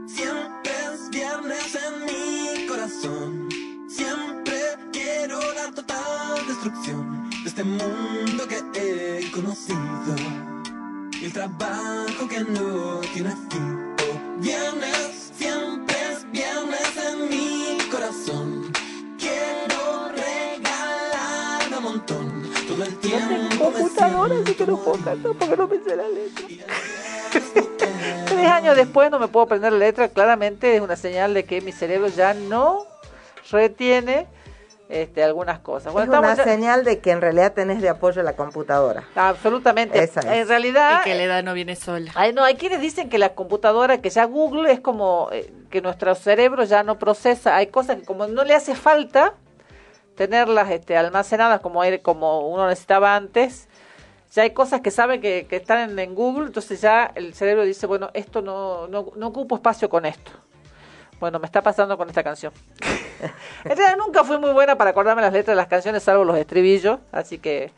[0.07, 3.49] siempre es viernes en mi corazón.
[3.89, 4.57] Siempre
[4.93, 10.17] quiero la total destrucción de este mundo que he conocido.
[11.21, 13.95] Y el trabajo que no tiene fin.
[14.01, 18.73] Oh, viernes, siempre es viernes en mi corazón.
[19.21, 22.43] Quiero regalarme un montón.
[22.67, 23.73] Todo el tiempo.
[23.73, 26.47] computadora, así que no puedo cantar porque no me sé la letra.
[28.27, 31.61] Tres años después no me puedo aprender la letra, claramente es una señal de que
[31.61, 32.85] mi cerebro ya no
[33.53, 34.27] retiene
[34.89, 35.93] este, algunas cosas.
[35.93, 39.05] Bueno, es una estamos señal de que en realidad tenés de apoyo la computadora.
[39.15, 40.03] Absolutamente.
[40.03, 40.27] Esa es.
[40.27, 41.01] En realidad.
[41.01, 42.13] Y que la edad no viene sola.
[42.15, 45.81] Hay, no, hay quienes dicen que la computadora, que ya Google es como eh, que
[45.81, 47.57] nuestro cerebro ya no procesa.
[47.57, 49.35] Hay cosas que como no le hace falta
[50.17, 53.69] tenerlas este, almacenadas como, era- como uno necesitaba antes,
[54.33, 57.65] ya hay cosas que sabe que, que están en, en Google, entonces ya el cerebro
[57.65, 60.31] dice, bueno, esto no, no, no ocupo espacio con esto.
[61.19, 62.53] Bueno, me está pasando con esta canción.
[63.65, 66.37] en realidad nunca fui muy buena para acordarme las letras de las canciones, salvo los
[66.37, 67.71] estribillos, así que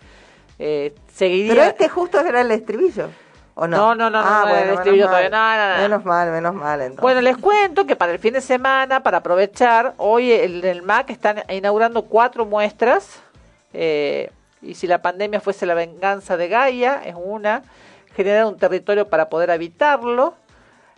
[0.58, 1.54] eh, seguiría...
[1.54, 3.08] Pero este justo era el estribillo.
[3.54, 3.76] ¿O no?
[3.76, 5.10] No, no, no, no, Ah, no, bueno, el menos estribillo mal.
[5.10, 5.82] todavía, no, no, no.
[5.82, 7.00] Menos mal, menos mal entonces.
[7.02, 11.10] Bueno, les cuento que para el fin de semana, para aprovechar, hoy en el MAC
[11.10, 13.20] están inaugurando cuatro muestras.
[13.72, 14.30] eh,
[14.62, 17.62] y si la pandemia fuese la venganza de Gaia, es una.
[18.16, 20.34] Generar un territorio para poder habitarlo.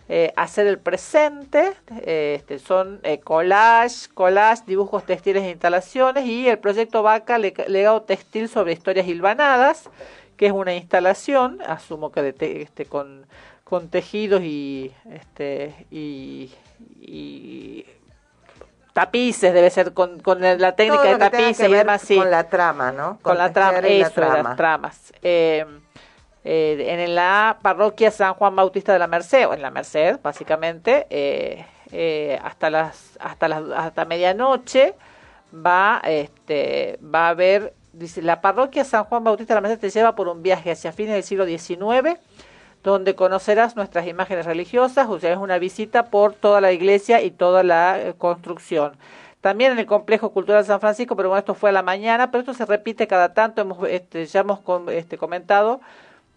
[0.09, 1.72] Eh, hacer el presente.
[2.02, 6.24] eh, este, son eh, collage, collage, dibujos textiles e instalaciones.
[6.26, 9.88] Y el proyecto VACA, Le- legado textil sobre historias hilvanadas
[10.36, 13.26] que es una instalación, asumo que de te- este, con,
[13.64, 16.52] con tejidos y, este, y,
[17.00, 17.84] y
[18.92, 22.16] tapices, debe ser con, con la técnica Todo de tapices y demás, sí.
[22.16, 23.18] Con la trama, ¿no?
[23.22, 25.12] Con la trama, la eso, de las tramas.
[26.45, 31.07] Eh, en la parroquia San Juan Bautista de la Merced, o en la Merced, básicamente,
[31.11, 34.95] eh, eh, hasta las hasta las hasta medianoche
[35.55, 39.91] va este va a haber dice la parroquia San Juan Bautista de la Merced te
[39.91, 42.18] lleva por un viaje hacia fines del siglo XIX
[42.82, 47.30] donde conocerás nuestras imágenes religiosas, o sea, es una visita por toda la iglesia y
[47.30, 48.93] toda la eh, construcción.
[49.41, 52.41] También en el Complejo Cultural San Francisco, pero bueno, esto fue a la mañana, pero
[52.41, 54.61] esto se repite cada tanto, hemos, este, ya hemos
[54.91, 55.80] este, comentado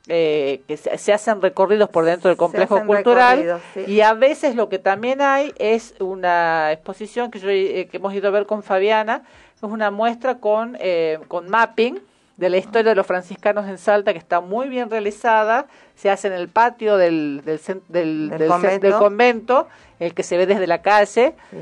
[0.07, 3.81] eh, que se, se hacen recorridos por dentro del complejo cultural sí.
[3.87, 8.13] y a veces lo que también hay es una exposición que, yo, eh, que hemos
[8.13, 9.21] ido a ver con Fabiana,
[9.55, 11.99] es una muestra con, eh, con mapping
[12.37, 16.27] de la historia de los franciscanos en Salta que está muy bien realizada, se hace
[16.29, 18.29] en el patio del, del, del,
[18.79, 19.67] Del convento.
[19.99, 21.57] el que se ve desde la calle, Sí.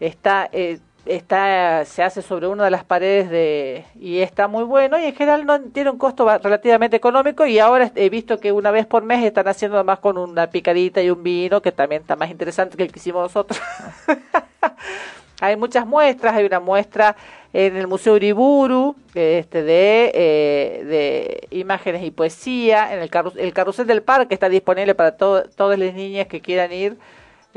[0.00, 4.98] está eh, está se hace sobre una de las paredes de y está muy bueno
[4.98, 8.70] y en general no tiene un costo relativamente económico y ahora he visto que una
[8.70, 12.16] vez por mes están haciendo además con una picadita y un vino que también está
[12.16, 13.60] más interesante que el que hicimos nosotros.
[15.40, 17.14] Hay muchas muestras, hay una muestra
[17.52, 23.52] en el Museo Uriburu este, de, eh, de imágenes y poesía, en el, carru el
[23.52, 26.96] carrusel del parque está disponible para to todas las niñas que quieran ir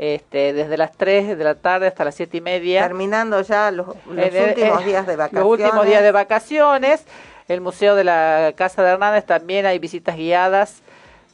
[0.02, 2.80] este, desde las 3 de la tarde hasta las 7 y media.
[2.82, 5.32] Terminando ya los, los En el- últimos eh, días de vacaciones.
[5.50, 7.04] Los últimos días de vacaciones.
[7.48, 10.80] El Museo de la Casa de Hernández también hay visitas guiadas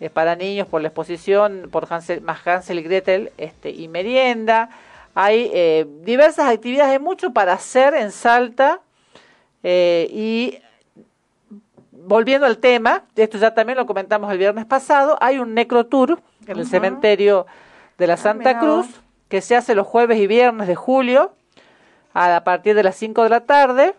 [0.01, 4.71] eh, para niños por la exposición por Hansel, más Hansel y Gretel este, y merienda.
[5.15, 8.81] Hay eh, diversas actividades, hay mucho para hacer en Salta
[9.63, 10.59] eh, y
[11.93, 16.59] volviendo al tema, esto ya también lo comentamos el viernes pasado, hay un necrotour en
[16.59, 17.47] el cementerio
[17.99, 18.87] de la Santa mira Cruz
[19.29, 21.33] que se hace los jueves y viernes de julio
[22.15, 23.95] a partir de las 5 de la tarde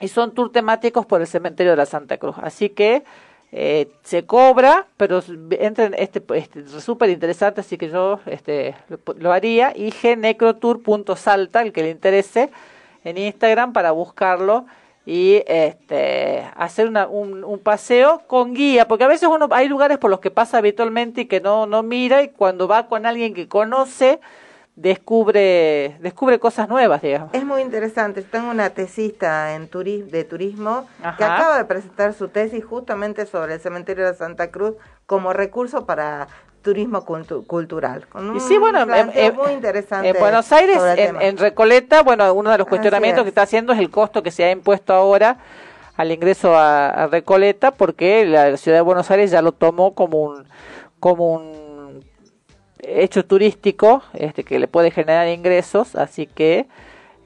[0.00, 2.36] y son tour temáticos por el cementerio de la Santa Cruz.
[2.42, 3.04] Así que
[3.52, 8.98] eh, se cobra, pero entren, este, este es súper interesante, así que yo este, lo,
[9.18, 9.72] lo haría.
[9.76, 12.50] ignecrotour.salta, el que le interese,
[13.04, 14.66] en Instagram para buscarlo
[15.06, 19.98] y este, hacer una, un, un paseo con guía, porque a veces uno hay lugares
[19.98, 23.32] por los que pasa habitualmente y que no, no mira y cuando va con alguien
[23.32, 24.18] que conoce,
[24.76, 27.30] descubre, descubre cosas nuevas, digamos.
[27.34, 28.22] Es muy interesante.
[28.22, 30.86] Yo tengo una tesista en turi de turismo
[31.18, 34.74] que acaba de presentar su tesis justamente sobre el cementerio de Santa Cruz
[35.06, 36.28] como recurso para
[36.62, 38.06] turismo cultu- cultural.
[38.08, 40.08] Con Y un sí, bueno, en, planteo en- muy interesante.
[40.10, 40.78] en Buenos Aires,
[41.20, 43.24] en, Recoleta, bueno, uno de los cuestionamientos es.
[43.24, 45.38] que está haciendo es el costo que se ha impuesto ahora
[45.96, 50.20] al ingreso a, a Recoleta, porque la ciudad de Buenos Aires ya lo tomó como
[50.22, 50.44] un
[50.98, 51.65] como un
[52.86, 56.66] hecho turístico este que le puede generar ingresos, así que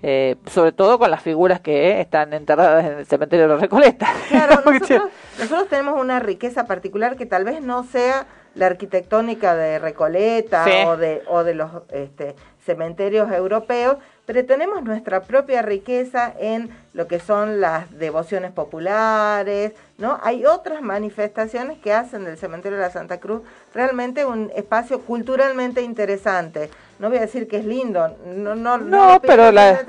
[0.02, 4.08] eh, sobre todo con las figuras que están enterradas en el cementerio de la Recoleta.
[4.28, 5.02] Claro, nosotros,
[5.38, 10.70] nosotros tenemos una riqueza particular que tal vez no sea la arquitectónica de Recoleta Sí.
[10.86, 12.34] o de o de los este,
[12.64, 13.96] cementerios europeos,
[14.26, 20.18] pero tenemos nuestra propia riqueza en lo que son las devociones populares, ¿no?
[20.22, 23.42] Hay otras manifestaciones que hacen del cementerio de la Santa Cruz
[23.74, 26.70] realmente un espacio culturalmente interesante.
[26.98, 29.80] No voy a decir que es lindo, no no No, pido pero la-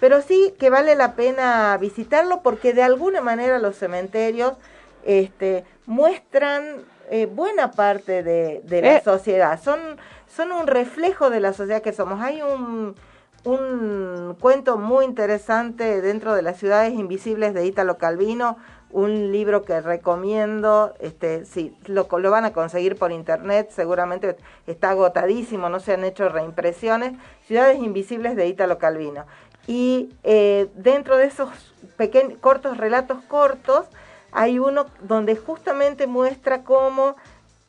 [0.00, 4.54] pero sí que vale la pena visitarlo porque de alguna manera los cementerios
[5.04, 6.64] este, muestran
[7.10, 9.02] eh, buena parte de, de la Eh.
[9.04, 9.78] sociedad, son,
[10.34, 12.20] son un reflejo de la sociedad que somos.
[12.20, 12.94] Hay un,
[13.44, 18.56] un cuento muy interesante dentro de las ciudades invisibles de Ítalo Calvino,
[18.90, 24.36] un libro que recomiendo, este, sí, lo, lo van a conseguir por internet, seguramente
[24.68, 27.14] está agotadísimo, no se han hecho reimpresiones,
[27.46, 29.24] Ciudades Invisibles de Ítalo Calvino.
[29.66, 31.48] Y eh, dentro de esos
[31.96, 33.86] pequeños, cortos relatos cortos,
[34.30, 37.16] hay uno donde justamente muestra cómo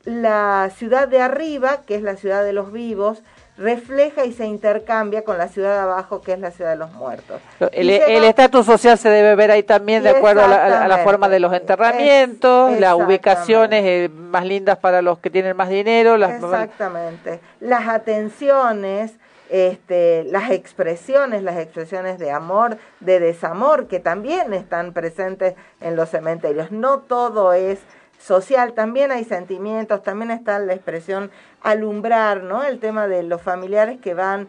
[0.06, 3.22] la ciudad de arriba, que es la ciudad de los vivos,
[3.58, 6.92] refleja y se intercambia con la ciudad de abajo, que es la ciudad de los
[6.92, 7.42] muertos.
[7.72, 10.88] El el va- estatus social se debe ver ahí también de acuerdo a la, a
[10.90, 15.70] la- forma de los enterramientos, las ubicaciones eh, más lindas para los que tienen más
[15.70, 17.40] dinero, las Exactamente.
[17.62, 19.14] Las atenciones,
[19.50, 26.10] este, las expresiones, las expresiones de amor, de desamor, que también están presentes en los
[26.10, 26.72] cementerios.
[26.72, 27.80] No todo es
[28.26, 31.30] social, también hay sentimientos, también está la expresión
[31.62, 32.64] alumbrar, ¿no?
[32.64, 34.48] El tema de los familiares que van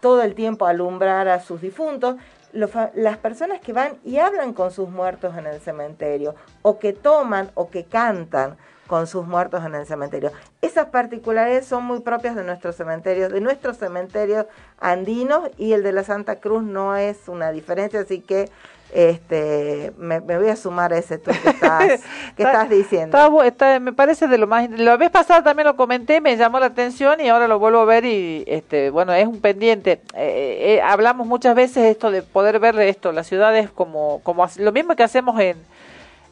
[0.00, 2.16] todo el tiempo a alumbrar a sus difuntos,
[2.52, 6.92] los las personas que van y hablan con sus muertos en el cementerio, o que
[6.92, 10.30] toman o que cantan con sus muertos en el cementerio.
[10.62, 14.46] Esas particularidades son muy propias de nuestros cementerios, de nuestros cementerios
[14.78, 18.48] andinos y el de la Santa Cruz no es una diferencia, así que
[18.94, 22.00] este me, me voy a sumar a ese tuit que estás,
[22.36, 23.16] que estás diciendo.
[23.18, 26.36] Está bu- está- me parece de lo más la vez pasada también lo comenté me
[26.36, 30.00] llamó la atención y ahora lo vuelvo a ver y este bueno es un pendiente
[30.14, 34.72] Eh, eh, hablamos muchas veces esto de poder ver esto las ciudades como como lo
[34.72, 35.56] mismo que hacemos en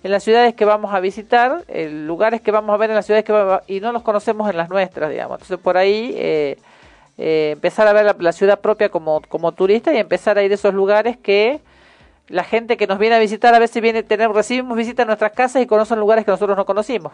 [0.02, 3.06] en las ciudades que vamos a visitar eh, lugares que vamos a ver en las
[3.06, 6.58] ciudades que va- y no los conocemos en las nuestras digamos entonces por ahí eh,
[7.18, 10.50] eh, empezar a ver la, la ciudad propia como como turista y empezar a ir
[10.50, 11.60] a esos lugares que
[12.28, 15.32] la gente que nos viene a visitar a veces viene tener recibimos visitas a nuestras
[15.32, 17.12] casas y conocen lugares que nosotros no conocimos.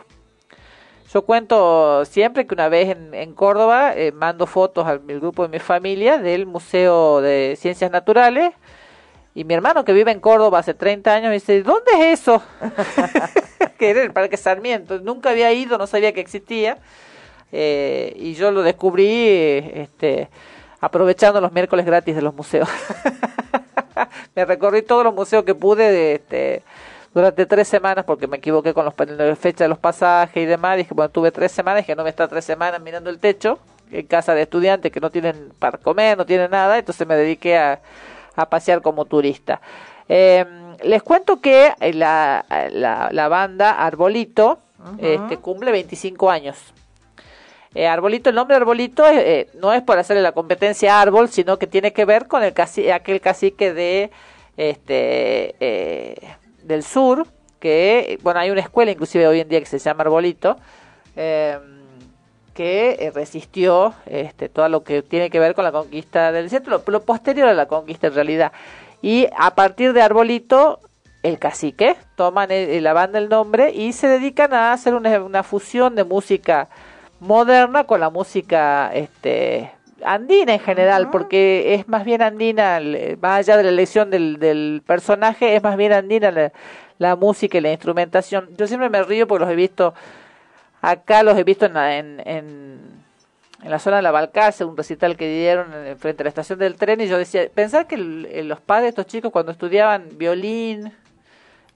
[1.12, 5.48] Yo cuento siempre que una vez en, en Córdoba eh, mando fotos al grupo de
[5.48, 8.52] mi familia del Museo de Ciencias Naturales
[9.34, 12.42] y mi hermano que vive en Córdoba hace 30 años me dice, ¿dónde es eso?
[13.78, 15.00] que era el Parque Sarmiento.
[15.00, 16.78] Nunca había ido, no sabía que existía.
[17.52, 19.08] Eh, y yo lo descubrí
[19.74, 20.28] este,
[20.80, 22.68] aprovechando los miércoles gratis de los museos.
[24.34, 26.62] me recorrí todos los museos que pude de, este,
[27.14, 30.76] durante tres semanas porque me equivoqué con los, la fecha de los pasajes y demás.
[30.76, 33.58] Dije, bueno, tuve tres semanas, que no me está tres semanas mirando el techo.
[33.90, 37.58] en casa de estudiantes que no tienen para comer, no tienen nada, entonces me dediqué
[37.58, 37.80] a,
[38.36, 39.60] a pasear como turista.
[40.08, 40.44] Eh,
[40.82, 44.58] les cuento que la, la, la banda Arbolito
[44.98, 46.56] este, cumple 25 años.
[47.74, 51.28] Eh, Arbolito, el nombre Arbolito eh, eh, no es por hacerle la competencia a Árbol,
[51.28, 54.10] sino que tiene que ver con el caci aquel cacique de
[54.56, 55.54] este
[56.64, 57.26] del sur,
[57.60, 60.56] que bueno hay una escuela inclusive hoy en día que se llama Arbolito,
[61.14, 61.58] eh,
[62.54, 67.02] que resistió este, todo lo que tiene que ver con la conquista del centro, lo,
[67.02, 68.52] posterior a la conquista en realidad.
[69.00, 70.80] Y a partir de Arbolito,
[71.22, 75.94] el cacique, toman el- la banda el nombre y se dedican a hacer una fusión
[75.94, 76.68] de música
[77.20, 79.70] moderna con la música este
[80.02, 82.80] andina en general, porque es más bien andina,
[83.20, 86.52] más allá de la elección del, del personaje, es más bien andina la,
[86.98, 88.48] la música y la instrumentación.
[88.56, 89.92] Yo siempre me río porque los he visto
[90.80, 92.80] acá, los he visto en, la- en, en,
[93.62, 96.58] en la zona de la Balcarce, un recital que dieron en- frente a la estación
[96.58, 100.06] del tren, y yo decía, pensar que el- los padres de estos chicos cuando estudiaban
[100.16, 100.92] violín,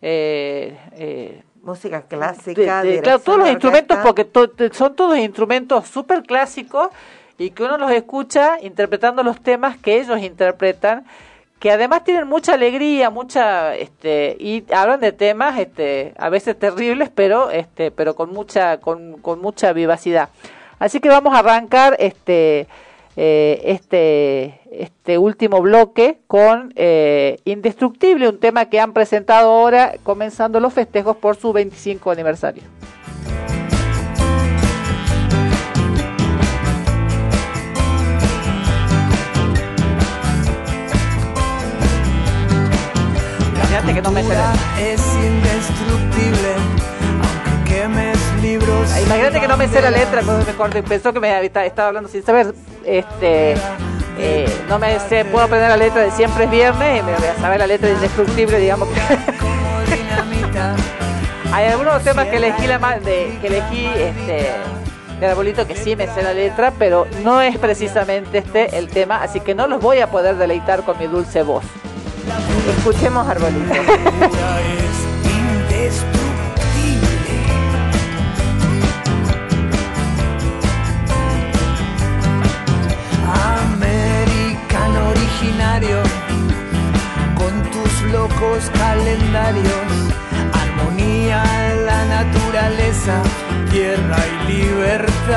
[0.01, 2.83] eh, eh, Música clásica.
[2.83, 6.89] de- claro, todos los instrumentos, porque to- son todos instrumentos súper clásicos
[7.39, 11.05] y que uno los escucha interpretando los temas que ellos interpretan,
[11.59, 17.11] que además tienen mucha alegría, mucha, este, y hablan de temas, este, a veces terribles,
[17.15, 20.29] pero, este, pero con mucha, con, con mucha vivacidad.
[20.79, 22.67] Así que vamos a arrancar, este,
[23.17, 30.61] eh, este, este último bloque con eh, Indestructible, un tema que han presentado ahora comenzando
[30.61, 32.63] los festejos por su 25 aniversario.
[43.95, 46.57] Que no me es indestructible,
[49.07, 50.83] Imagínate que no me sé la letra, entonces me corté.
[50.83, 52.55] Pensó que me estaba hablando sin saber.
[52.85, 53.55] Este,
[54.19, 57.27] eh, no me sé, puedo aprender la letra de Siempre es Viernes y me voy
[57.27, 59.01] a saber la letra de Indestructible, digamos que.
[61.53, 64.51] Hay algunos temas que elegí, la de, que elegí este,
[65.21, 69.23] del arbolito que sí me sé la letra, pero no es precisamente este el tema,
[69.23, 71.65] así que no los voy a poder deleitar con mi dulce voz.
[72.79, 73.73] Escuchemos Arbolito.
[87.37, 89.93] Con tus locos calendarios,
[90.53, 93.23] armonía en la naturaleza,
[93.71, 95.35] tierra y libertad.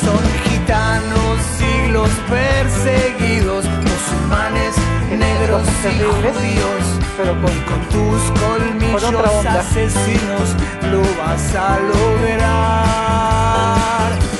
[0.00, 4.74] Son gitanos, siglos perseguidos, musulmanes,
[5.10, 6.84] negros y judíos.
[7.20, 10.56] Y con tus colmillos asesinos
[10.90, 12.90] lo vas a lograr.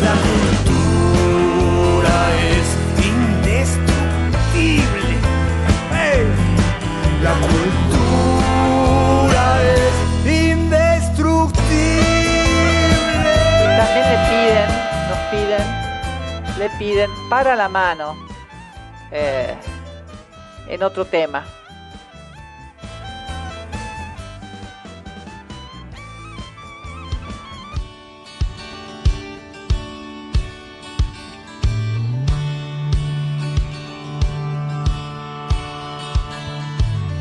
[0.01, 2.17] La cultura
[2.57, 2.67] es
[3.61, 5.17] indestructible.
[5.93, 6.27] ¡Ey!
[7.23, 7.33] La
[8.13, 9.95] cultura es
[10.27, 11.61] indestructible.
[13.61, 14.69] Y también le piden,
[15.09, 15.65] nos piden,
[16.59, 18.17] le piden para la mano
[19.11, 19.55] eh,
[20.69, 21.45] en otro tema.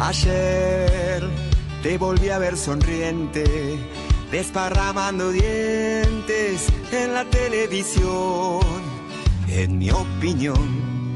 [0.09, 1.21] Ayer
[1.83, 3.77] te volví a ver sonriente,
[4.31, 8.59] desparramando dientes en la televisión.
[9.47, 11.15] En mi opinión,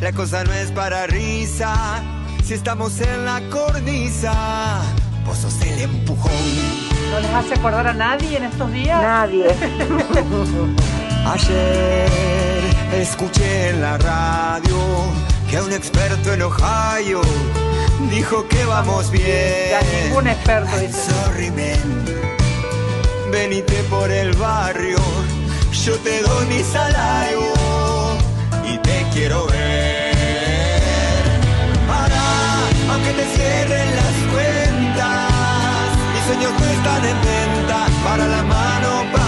[0.00, 2.00] la cosa no es para risa.
[2.44, 4.82] Si estamos en la cornisa,
[5.24, 6.30] vos sos el empujón.
[7.10, 9.02] ¿No les hace acordar a nadie en estos días?
[9.02, 9.48] Nadie.
[11.26, 12.08] Ayer
[12.94, 14.76] escuché en la radio
[15.50, 17.20] que un experto en Ohio
[18.10, 19.70] dijo que vamos bien.
[19.70, 21.10] Ya ningún experto dice.
[21.10, 22.04] Sorry, man.
[23.30, 24.98] Venite por el barrio,
[25.84, 27.40] yo te doy mi salario
[28.64, 30.14] y te quiero ver.
[31.88, 32.22] Para,
[32.92, 35.30] aunque te cierren las cuentas,
[36.14, 37.86] mis sueños no están en venta.
[38.04, 39.25] Para la mano, para.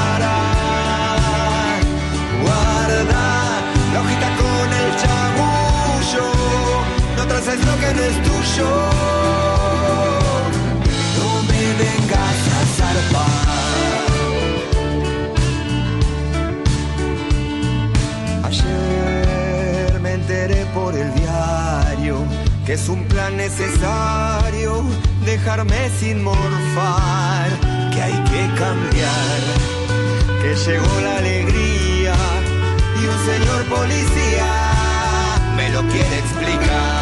[7.47, 8.71] es lo que no es tuyo.
[11.19, 13.49] No me vengas a zarpar.
[18.45, 22.17] Ayer me enteré por el diario
[22.67, 24.85] que es un plan necesario
[25.25, 27.49] dejarme sin morfar,
[27.93, 29.39] que hay que cambiar,
[30.43, 32.15] que llegó la alegría
[33.01, 34.79] y un señor policía
[35.57, 36.98] me lo quiere explicar.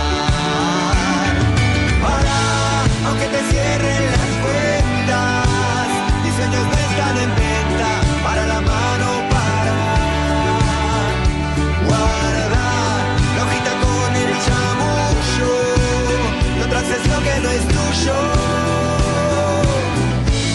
[17.07, 18.15] lo que no es tuyo.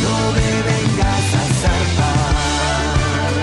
[0.02, 3.34] No me vengas a zarpar.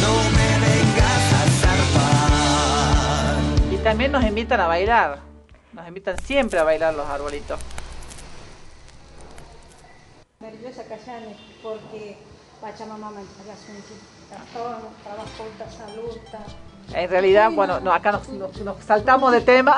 [0.00, 3.36] No me vengas a zarpar.
[3.72, 5.20] Y también nos invitan a bailar.
[5.72, 7.60] Nos invitan siempre a bailar los arbolitos.
[10.40, 12.18] Maravillosa Callanes, porque
[12.60, 13.82] Pachamama me hace un
[14.28, 16.18] trabajo, trabajo, salud,
[16.94, 18.28] en realidad, bueno, no, acá nos,
[18.84, 19.76] saltamos de tema.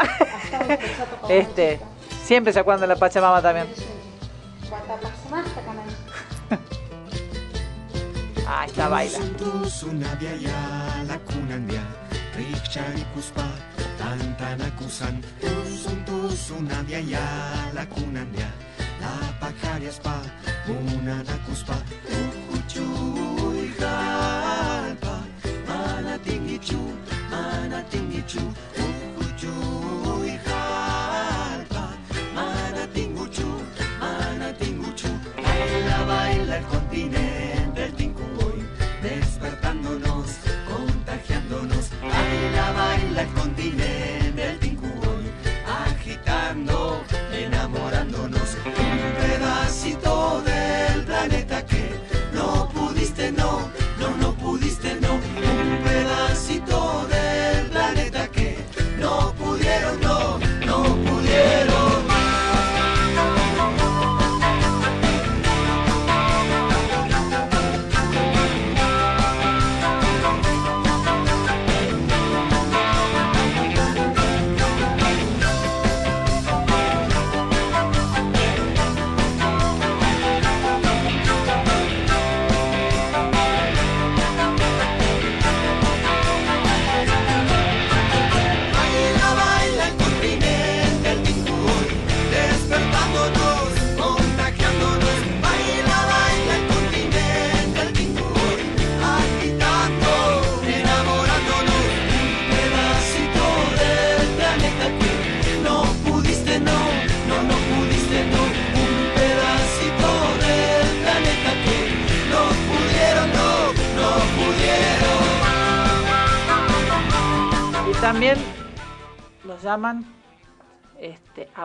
[1.29, 1.81] este,
[2.25, 3.67] siempre se acuerdan de la Pachamama también.
[8.47, 9.19] Ah, está baila.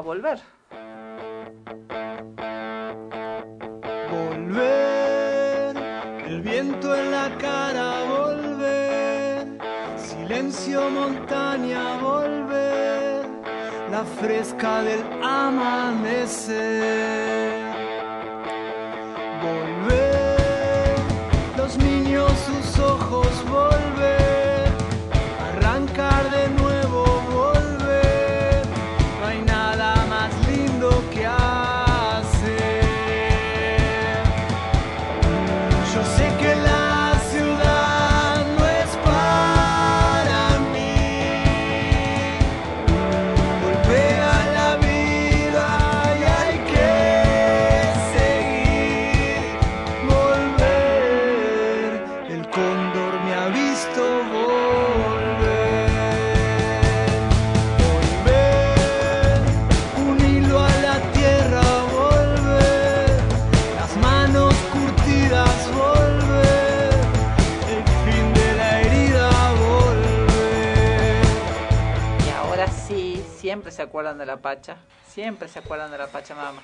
[0.01, 0.39] volver.
[73.39, 74.77] Siempre se acuerdan de la Pacha,
[75.07, 76.61] siempre se acuerdan de la Pachamama.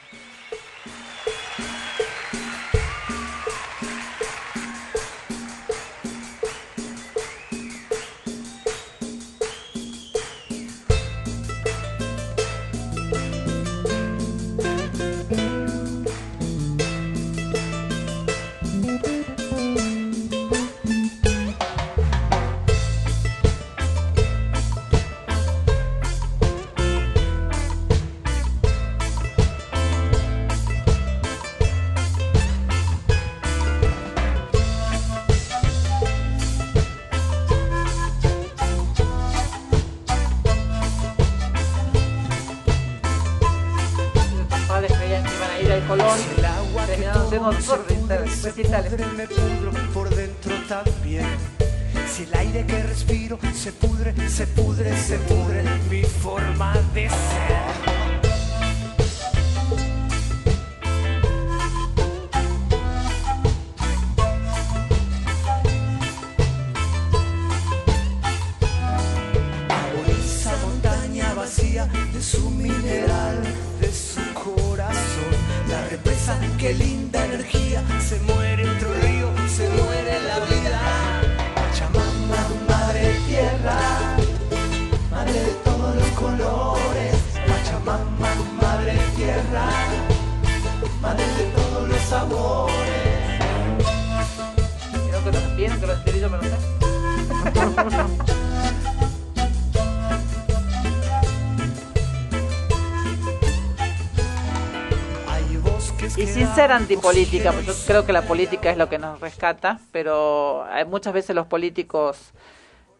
[106.66, 110.84] Ser antipolítica, porque yo creo que la política es lo que nos rescata, pero hay
[110.86, 112.32] muchas veces los políticos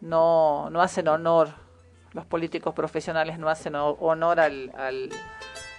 [0.00, 1.48] no, no hacen honor,
[2.12, 5.10] los políticos profesionales no hacen ho- honor al, al-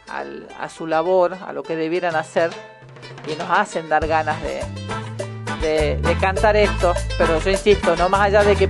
[0.10, 2.50] al- a su labor, a lo que debieran hacer,
[3.26, 4.60] y nos hacen dar ganas de,
[5.62, 8.68] de, de cantar esto, pero yo insisto, no más allá de que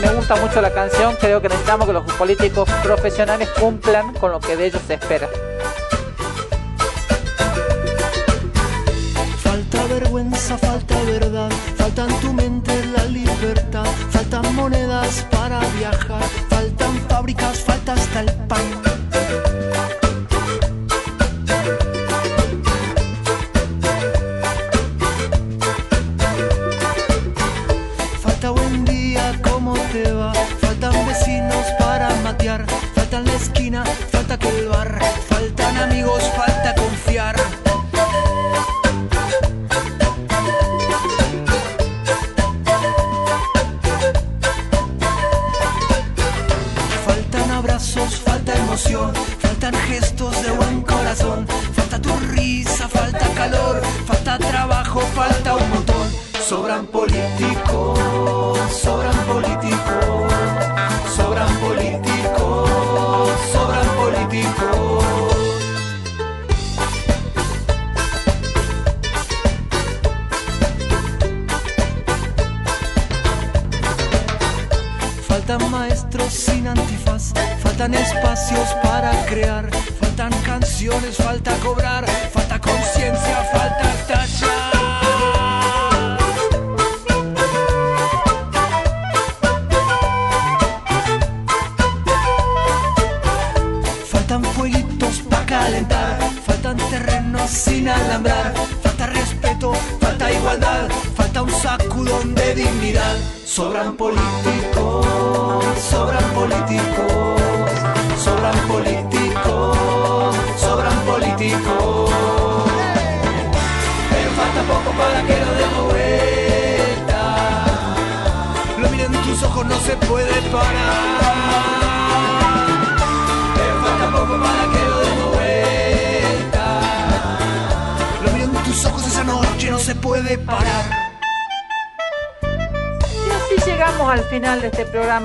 [0.00, 4.38] me gusta mucho la canción, creo que necesitamos que los políticos profesionales cumplan con lo
[4.38, 5.28] que de ellos se espera.
[10.42, 17.60] Vergüenza, falta verdad, falta en tu mente la libertad, faltan monedas para viajar, faltan fábricas,
[17.60, 18.91] falta hasta el pan.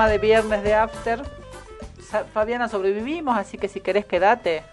[0.07, 1.21] Programa de viernes de After.
[2.33, 4.63] Fabiana, sobrevivimos, así que si querés quedate.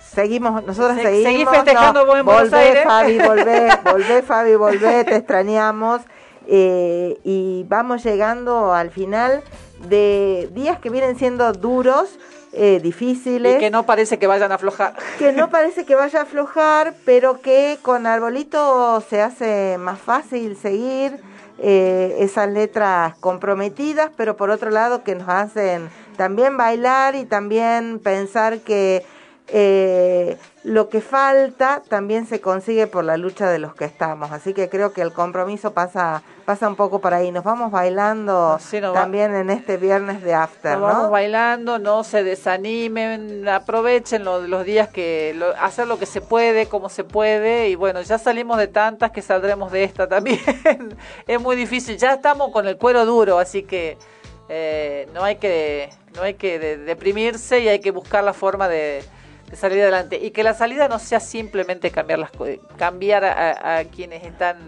[0.00, 1.54] Seguimos, nosotros Se- seguimos.
[1.54, 2.84] festejando no, vos en Buenos volvé, Aires.
[2.84, 6.00] Fabi, volvé, volvé, Fabi, volvé, te extrañamos.
[6.46, 9.42] Eh, y vamos llegando al final
[9.88, 12.08] de días que vienen siendo duros,
[12.52, 13.56] eh, difíciles.
[13.56, 14.94] Y que no parece que vayan a aflojar.
[15.18, 20.56] que no parece que vaya a aflojar, pero que con Arbolito se hace más fácil
[20.56, 21.20] seguir
[21.58, 27.98] eh, esas letras comprometidas, pero por otro lado que nos hacen también bailar y también
[27.98, 29.04] pensar que
[29.48, 34.32] eh, lo que falta también se consigue por la lucha de los que estamos.
[34.32, 37.32] Así que creo que el compromiso pasa pasa un poco por ahí.
[37.32, 41.10] Nos vamos bailando Sí, nos va- también en este viernes de After, Nos vamos ¿no?
[41.10, 46.66] bailando, no se desanimen, aprovechen lo- los días que lo- hacer lo que se puede,
[46.66, 50.38] como se puede y bueno, ya salimos de tantas que saldremos de esta también.
[51.26, 53.98] es muy difícil, ya estamos con el cuero duro, así que
[54.48, 58.68] eh, no hay que no hay que de- deprimirse y hay que buscar la forma
[58.68, 59.02] de,
[59.50, 62.30] de salir adelante y que la salida no sea simplemente cambiar las
[62.76, 64.58] cambiar a, a- quienes están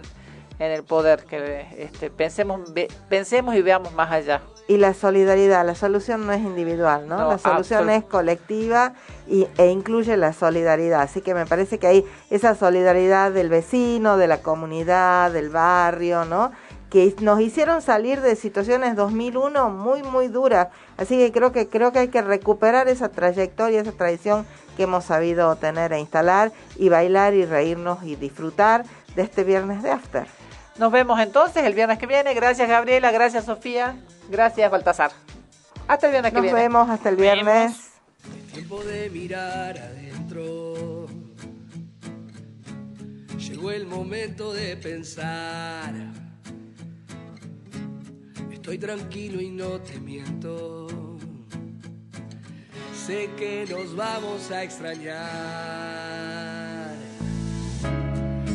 [0.59, 4.43] en el poder, que este, pensemos, ve- pensemos y veamos más allá.
[4.67, 7.17] Y la solidaridad, la solución no es individual, ¿no?
[7.17, 8.93] No, la solución es colectiva
[9.27, 11.01] y, e incluye la solidaridad.
[11.01, 16.25] Así que me parece que hay esa solidaridad del vecino, de la comunidad, del barrio,
[16.25, 16.53] ¿no?
[16.91, 20.69] Que nos hicieron salir de situaciones 2001 muy, muy duras.
[20.97, 24.47] Así que creo que creo que hay que recuperar esa trayectoria, esa tradición
[24.77, 28.85] que hemos sabido tener e instalar y bailar y reírnos y disfrutar
[29.15, 30.27] de este viernes de after.
[30.79, 32.33] Nos vemos entonces el viernes que viene.
[32.35, 33.97] Gracias Gabriela, gracias Sofía,
[34.31, 35.11] gracias Baltasar.
[35.89, 36.61] Hasta el viernes que Nos viene.
[36.61, 37.73] vemos hasta el viernes.
[38.53, 41.07] Tiempo de mirar adentro.
[43.39, 45.95] Llegó el momento de pensar.
[48.69, 50.89] Estoy tranquilo y no te miento.
[52.95, 55.17] Sé que nos vamos a extrañar.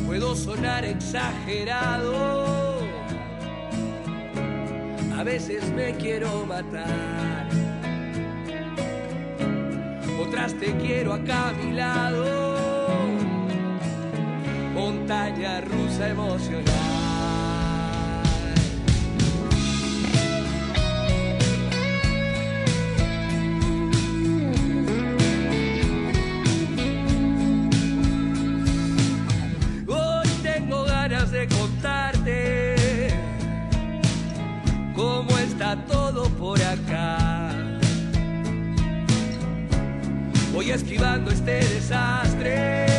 [0.06, 2.78] Puedo sonar exagerado.
[5.18, 7.48] A veces me quiero matar
[10.22, 12.54] otras te quiero acá a mi lado.
[14.74, 16.93] Montaña rusa emocional.
[35.76, 37.50] Todo por acá.
[40.52, 42.93] Voy esquivando este desastre.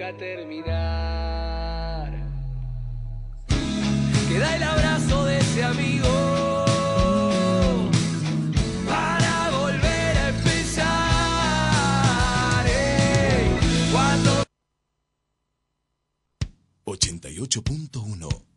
[0.00, 2.10] Nunca terminar.
[4.28, 6.08] Queda el abrazo de ese amigo.
[12.66, 13.48] Ey,
[13.92, 14.44] Cuando
[16.84, 18.49] 88.1